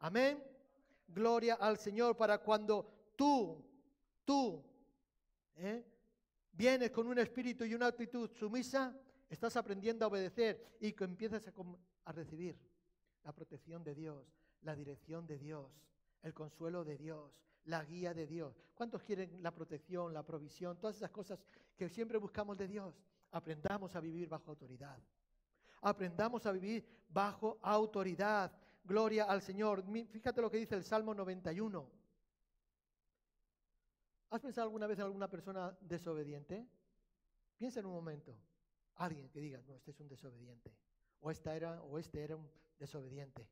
[0.00, 0.42] Amén.
[1.06, 3.64] Gloria al Señor para cuando tú,
[4.24, 4.60] tú,
[5.58, 5.84] ¿eh?
[6.50, 8.92] vienes con un espíritu y una actitud sumisa,
[9.32, 11.52] estás aprendiendo a obedecer y que empiezas a,
[12.04, 12.54] a recibir
[13.24, 14.26] la protección de Dios,
[14.60, 15.70] la dirección de Dios,
[16.22, 17.32] el consuelo de Dios,
[17.64, 18.54] la guía de Dios.
[18.74, 21.42] ¿Cuántos quieren la protección, la provisión, todas esas cosas
[21.76, 22.94] que siempre buscamos de Dios?
[23.30, 24.98] Aprendamos a vivir bajo autoridad.
[25.80, 28.52] Aprendamos a vivir bajo autoridad.
[28.84, 29.82] Gloria al Señor.
[30.10, 31.90] Fíjate lo que dice el Salmo 91.
[34.28, 36.66] ¿Has pensado alguna vez en alguna persona desobediente?
[37.56, 38.36] Piensa en un momento.
[38.96, 40.72] Alguien que diga, no, este es un desobediente.
[41.20, 43.46] O esta era, o este era un desobediente.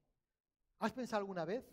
[0.79, 1.65] ¿Has pensado alguna vez?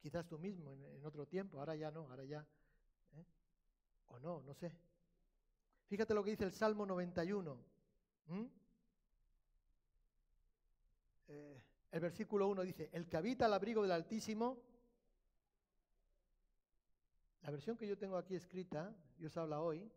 [0.00, 2.46] Quizás tú mismo en, otro tiempo, ahora ya no, ahora ya
[3.16, 3.24] ¿eh?
[4.08, 4.72] O no, no sé.
[5.88, 7.58] Fíjate lo que dice el Salmo 91.
[11.28, 14.58] Eh, el versículo 1 dice, el que habita al abrigo del Altísimo,
[17.42, 19.90] la versión que yo tengo aquí escrita, Dios habla hoy,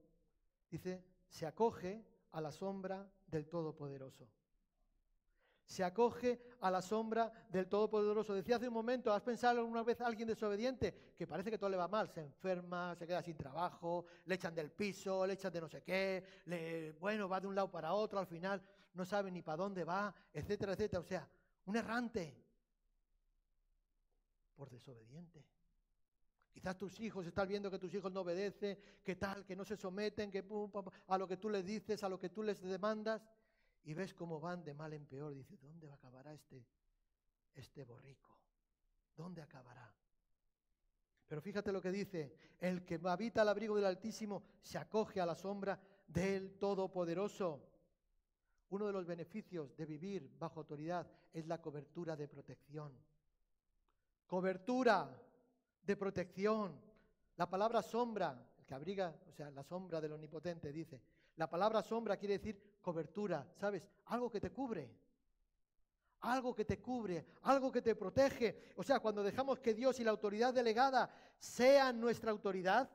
[0.70, 4.30] dice, se acoge a la sombra del Todopoderoso
[5.70, 8.34] se acoge a la sombra del Todopoderoso.
[8.34, 11.14] Decía hace un momento, ¿has pensado alguna vez a alguien desobediente?
[11.16, 14.56] Que parece que todo le va mal, se enferma, se queda sin trabajo, le echan
[14.56, 17.94] del piso, le echan de no sé qué, le, bueno, va de un lado para
[17.94, 18.64] otro, al final
[18.96, 21.02] no sabe ni para dónde va, etcétera, etcétera.
[21.02, 21.30] O sea,
[21.66, 22.36] un errante
[24.56, 25.46] por desobediente.
[26.52, 29.78] Quizás tus hijos están viendo que tus hijos no obedecen, que tal, que no se
[29.78, 30.44] someten, que
[31.08, 33.22] a lo que tú les dices, a lo que tú les demandas
[33.84, 36.66] y ves cómo van de mal en peor, dices, ¿dónde acabará este,
[37.56, 38.30] este borrico?
[39.16, 39.94] ¿Dónde acabará?
[41.28, 45.26] Pero fíjate lo que dice, el que habita al abrigo del Altísimo se acoge a
[45.28, 47.68] la sombra del Todopoderoso.
[48.70, 52.98] Uno de los beneficios de vivir bajo autoridad es la cobertura de protección.
[54.26, 55.29] Cobertura
[55.90, 56.80] de protección.
[57.36, 61.02] La palabra sombra, que abriga, o sea, la sombra del Omnipotente, dice,
[61.36, 63.88] la palabra sombra quiere decir cobertura, ¿sabes?
[64.06, 64.88] Algo que te cubre.
[66.22, 68.74] Algo que te cubre, algo que te protege.
[68.76, 71.10] O sea, cuando dejamos que Dios y la autoridad delegada
[71.40, 72.92] sean nuestra autoridad,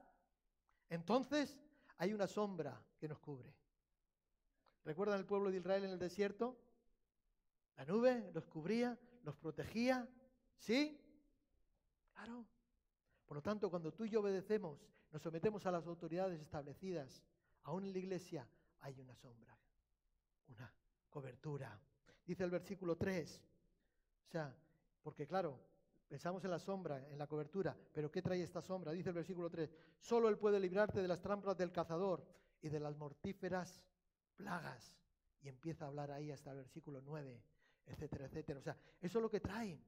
[0.90, 1.58] entonces
[1.96, 3.52] hay una sombra que nos cubre.
[4.84, 6.56] ¿Recuerdan el pueblo de Israel en el desierto?
[7.76, 10.06] La nube los cubría, los protegía.
[10.58, 11.00] ¿Sí?
[12.12, 12.46] Claro.
[13.34, 17.20] Por lo tanto, cuando tú y yo obedecemos, nos sometemos a las autoridades establecidas,
[17.64, 18.46] Aún en la iglesia
[18.78, 19.58] hay una sombra,
[20.50, 20.72] una
[21.10, 21.76] cobertura.
[22.24, 23.42] Dice el versículo 3.
[24.28, 24.54] O sea,
[25.02, 25.58] porque claro,
[26.06, 28.92] pensamos en la sombra, en la cobertura, pero ¿qué trae esta sombra?
[28.92, 29.74] Dice el versículo 3.
[29.98, 32.24] Solo Él puede librarte de las trampas del cazador
[32.62, 33.82] y de las mortíferas
[34.36, 34.96] plagas.
[35.42, 37.42] Y empieza a hablar ahí hasta el versículo 9,
[37.86, 38.60] etcétera, etcétera.
[38.60, 39.82] O sea, eso es lo que trae.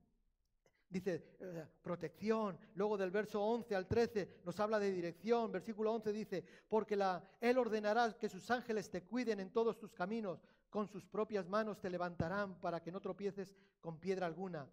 [0.89, 2.59] Dice eh, protección.
[2.75, 5.51] Luego del verso 11 al 13 nos habla de dirección.
[5.51, 9.93] Versículo 11 dice, porque la, Él ordenará que sus ángeles te cuiden en todos tus
[9.93, 10.45] caminos.
[10.71, 14.69] Con sus propias manos te levantarán para que no tropieces con piedra alguna.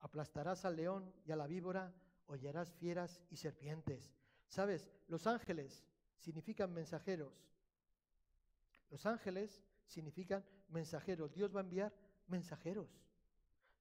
[0.00, 1.92] Aplastarás al león y a la víbora,
[2.26, 4.12] hollarás fieras y serpientes.
[4.48, 4.88] ¿Sabes?
[5.08, 5.84] Los ángeles
[6.16, 7.32] significan mensajeros.
[8.90, 11.32] Los ángeles significan mensajeros.
[11.32, 11.92] Dios va a enviar
[12.28, 12.88] mensajeros.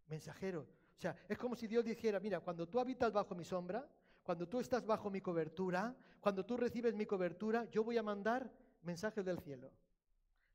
[0.08, 0.68] Mensajeros.
[0.98, 3.88] O sea, es como si Dios dijera, mira, cuando tú habitas bajo mi sombra,
[4.24, 8.52] cuando tú estás bajo mi cobertura, cuando tú recibes mi cobertura, yo voy a mandar
[8.82, 9.72] mensajes del cielo.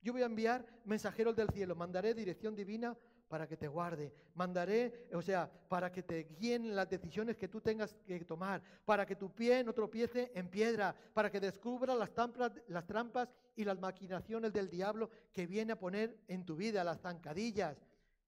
[0.03, 2.97] Yo voy a enviar mensajeros del cielo, mandaré dirección divina
[3.29, 7.61] para que te guarde, mandaré, o sea, para que te guíen las decisiones que tú
[7.61, 12.11] tengas que tomar, para que tu pie no tropiece en piedra, para que descubra las
[12.13, 17.77] trampas, y las maquinaciones del diablo que viene a poner en tu vida, las zancadillas,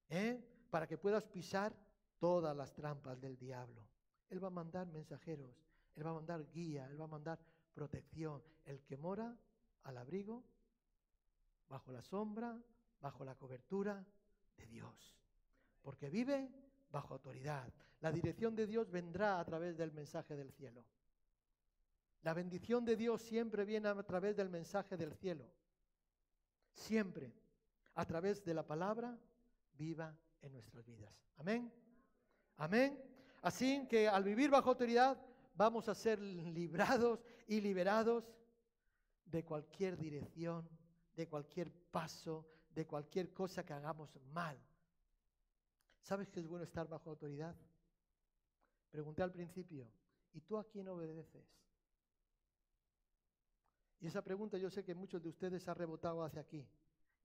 [0.09, 0.39] ¿eh?
[0.71, 1.75] para que puedas pisar
[2.23, 3.83] todas las trampas del diablo.
[4.31, 5.67] Él va a mandar mensajeros,
[5.97, 7.41] Él va a mandar guía, Él va a mandar
[7.75, 8.41] protección.
[8.65, 9.37] El que mora
[9.83, 10.45] al abrigo,
[11.69, 12.57] bajo la sombra,
[13.01, 14.07] bajo la cobertura
[14.57, 15.19] de Dios.
[15.83, 16.49] Porque vive
[16.93, 17.73] bajo autoridad.
[18.01, 20.85] La dirección de Dios vendrá a través del mensaje del cielo.
[22.23, 25.51] La bendición de Dios siempre viene a través del mensaje del cielo.
[26.73, 27.35] Siempre.
[27.95, 29.19] A través de la palabra
[29.73, 31.21] viva en nuestras vidas.
[31.37, 31.82] Amén.
[32.57, 33.03] Amén.
[33.43, 35.21] Así que al vivir bajo autoridad
[35.55, 38.25] vamos a ser librados y liberados
[39.25, 40.69] de cualquier dirección,
[41.15, 44.59] de cualquier paso, de cualquier cosa que hagamos mal.
[46.01, 47.55] ¿Sabes que es bueno estar bajo autoridad?
[48.91, 49.91] Pregunté al principio,
[50.33, 51.47] ¿y tú a quién obedeces?
[54.01, 56.67] Y esa pregunta yo sé que muchos de ustedes ha rebotado hacia aquí.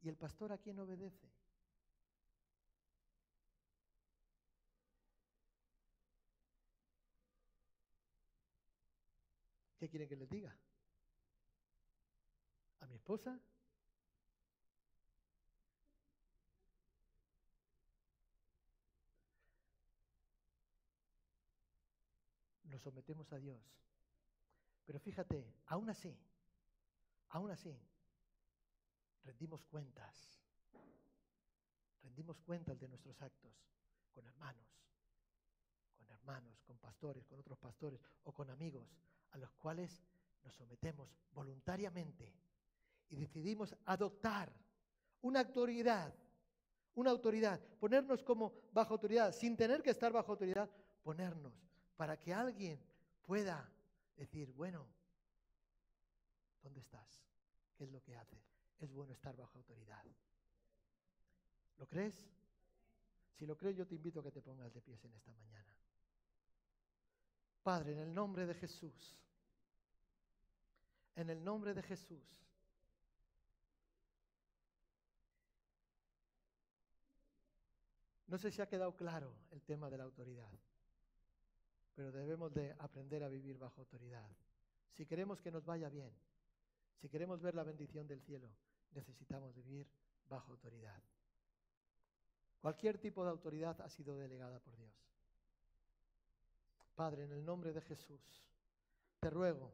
[0.01, 1.28] ¿Y el pastor a quién obedece?
[9.78, 10.55] ¿Qué quieren que les diga?
[12.80, 13.39] ¿A mi esposa?
[22.63, 23.61] Nos sometemos a Dios.
[24.86, 26.17] Pero fíjate, aún así,
[27.30, 27.78] aún así,
[29.25, 30.39] rendimos cuentas.
[32.01, 33.53] Rendimos cuentas de nuestros actos
[34.11, 34.65] con hermanos,
[35.97, 38.88] con hermanos, con pastores, con otros pastores o con amigos
[39.32, 40.01] a los cuales
[40.43, 42.34] nos sometemos voluntariamente
[43.09, 44.51] y decidimos adoptar
[45.21, 46.13] una autoridad,
[46.95, 50.69] una autoridad, ponernos como bajo autoridad, sin tener que estar bajo autoridad,
[51.03, 51.53] ponernos
[51.95, 52.80] para que alguien
[53.23, 53.69] pueda
[54.15, 54.88] decir, bueno,
[56.67, 57.23] ¿Dónde estás?
[57.78, 58.43] ¿Qué es lo que haces?
[58.80, 60.03] Es bueno estar bajo autoridad.
[61.78, 62.28] ¿Lo crees?
[63.32, 65.76] Si lo crees, yo te invito a que te pongas de pies en esta mañana.
[67.68, 69.20] Padre, en el nombre de Jesús,
[71.18, 72.24] en el nombre de Jesús,
[78.28, 80.49] no sé si ha quedado claro el tema de la autoridad,
[81.93, 84.30] pero debemos de aprender a vivir bajo autoridad.
[84.93, 86.13] Si queremos que nos vaya bien,
[86.95, 88.49] si queremos ver la bendición del cielo,
[88.91, 89.91] necesitamos vivir
[90.30, 91.03] bajo autoridad.
[92.61, 95.07] Cualquier tipo de autoridad ha sido delegada por Dios.
[96.98, 98.43] Padre, en el nombre de Jesús,
[99.20, 99.72] te ruego,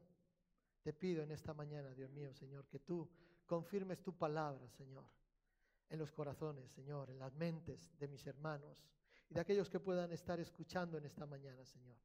[0.81, 3.09] te pido en esta mañana, Dios mío, Señor, que tú
[3.45, 5.05] confirmes tu palabra, Señor,
[5.89, 8.77] en los corazones, Señor, en las mentes de mis hermanos
[9.29, 11.95] y de aquellos que puedan estar escuchando en esta mañana, Señor.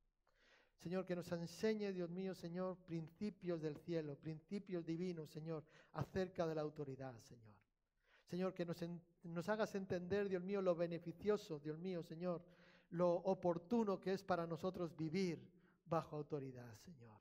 [0.77, 5.65] Señor, que nos enseñe, Dios mío, Señor, principios del cielo, principios divinos, Señor,
[5.95, 7.57] acerca de la autoridad, Señor.
[8.25, 8.77] Señor, que nos,
[9.25, 12.41] nos hagas entender, Dios mío, lo beneficioso, Dios mío, Señor,
[12.91, 15.47] lo oportuno que es para nosotros vivir
[15.85, 17.19] bajo autoridad, Señor.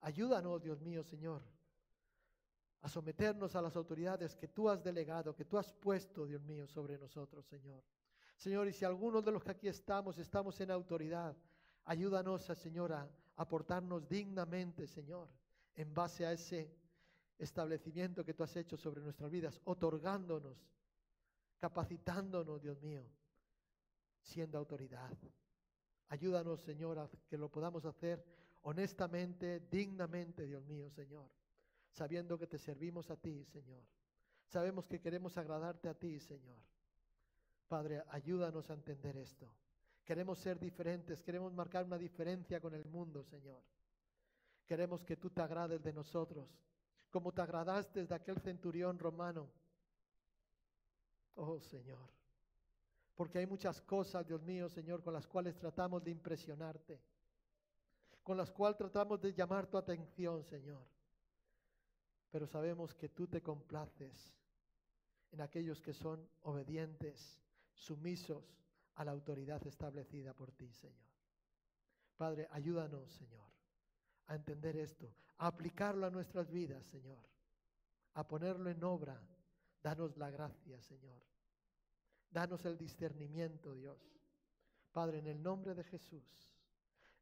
[0.00, 1.42] Ayúdanos, Dios mío, Señor,
[2.82, 6.66] a someternos a las autoridades que tú has delegado, que tú has puesto, Dios mío,
[6.66, 7.82] sobre nosotros, Señor.
[8.36, 11.36] Señor, y si algunos de los que aquí estamos estamos en autoridad,
[11.84, 15.28] Ayúdanos, Señor, a aportarnos dignamente, Señor,
[15.74, 16.70] en base a ese
[17.38, 20.56] establecimiento que tú has hecho sobre nuestras vidas, otorgándonos,
[21.58, 23.04] capacitándonos, Dios mío,
[24.22, 25.16] siendo autoridad.
[26.08, 28.24] Ayúdanos, Señor, a que lo podamos hacer
[28.62, 31.30] honestamente, dignamente, Dios mío, Señor,
[31.90, 33.82] sabiendo que te servimos a ti, Señor.
[34.46, 36.58] Sabemos que queremos agradarte a ti, Señor.
[37.68, 39.48] Padre, ayúdanos a entender esto.
[40.04, 43.62] Queremos ser diferentes, queremos marcar una diferencia con el mundo, Señor.
[44.66, 46.48] Queremos que tú te agrades de nosotros,
[47.10, 49.48] como te agradaste de aquel centurión romano.
[51.36, 52.10] Oh Señor,
[53.20, 56.98] porque hay muchas cosas, Dios mío, Señor, con las cuales tratamos de impresionarte,
[58.22, 60.82] con las cuales tratamos de llamar tu atención, Señor.
[62.30, 64.34] Pero sabemos que tú te complaces
[65.32, 67.42] en aquellos que son obedientes,
[67.74, 68.56] sumisos,
[68.94, 71.12] a la autoridad establecida por ti, Señor.
[72.16, 73.50] Padre, ayúdanos, Señor,
[74.28, 77.20] a entender esto, a aplicarlo a nuestras vidas, Señor,
[78.14, 79.20] a ponerlo en obra.
[79.82, 81.29] Danos la gracia, Señor.
[82.30, 83.98] Danos el discernimiento, Dios.
[84.92, 86.24] Padre, en el nombre de Jesús,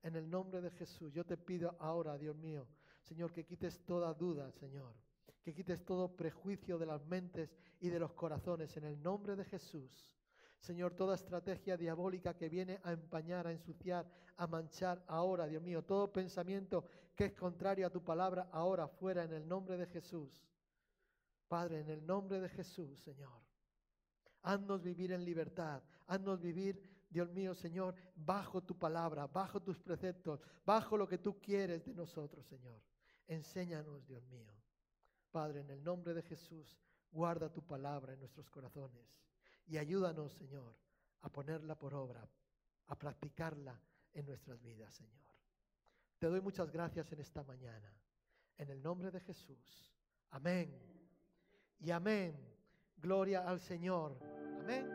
[0.02, 2.66] en el nombre de Jesús, yo te pido ahora, Dios mío,
[3.02, 4.94] Señor, que quites toda duda, Señor,
[5.42, 9.44] que quites todo prejuicio de las mentes y de los corazones, en el nombre de
[9.44, 10.14] Jesús.
[10.60, 14.06] Señor, toda estrategia diabólica que viene a empañar, a ensuciar,
[14.36, 16.84] a manchar ahora, Dios mío, todo pensamiento
[17.14, 20.44] que es contrario a tu palabra, ahora fuera en el nombre de Jesús.
[21.48, 23.47] Padre, en el nombre de Jesús, Señor.
[24.42, 26.80] Haznos vivir en libertad, haznos vivir,
[27.10, 31.94] Dios mío, Señor, bajo tu palabra, bajo tus preceptos, bajo lo que tú quieres de
[31.94, 32.82] nosotros, Señor.
[33.26, 34.52] Enséñanos, Dios mío.
[35.30, 36.78] Padre, en el nombre de Jesús,
[37.10, 39.18] guarda tu palabra en nuestros corazones.
[39.66, 40.74] Y ayúdanos, Señor,
[41.20, 42.26] a ponerla por obra,
[42.86, 43.80] a practicarla
[44.12, 45.18] en nuestras vidas, Señor.
[46.18, 47.92] Te doy muchas gracias en esta mañana.
[48.56, 49.92] En el nombre de Jesús.
[50.30, 50.76] Amén.
[51.78, 52.57] Y amén.
[53.02, 54.16] Gloria al Señor.
[54.60, 54.86] Amén.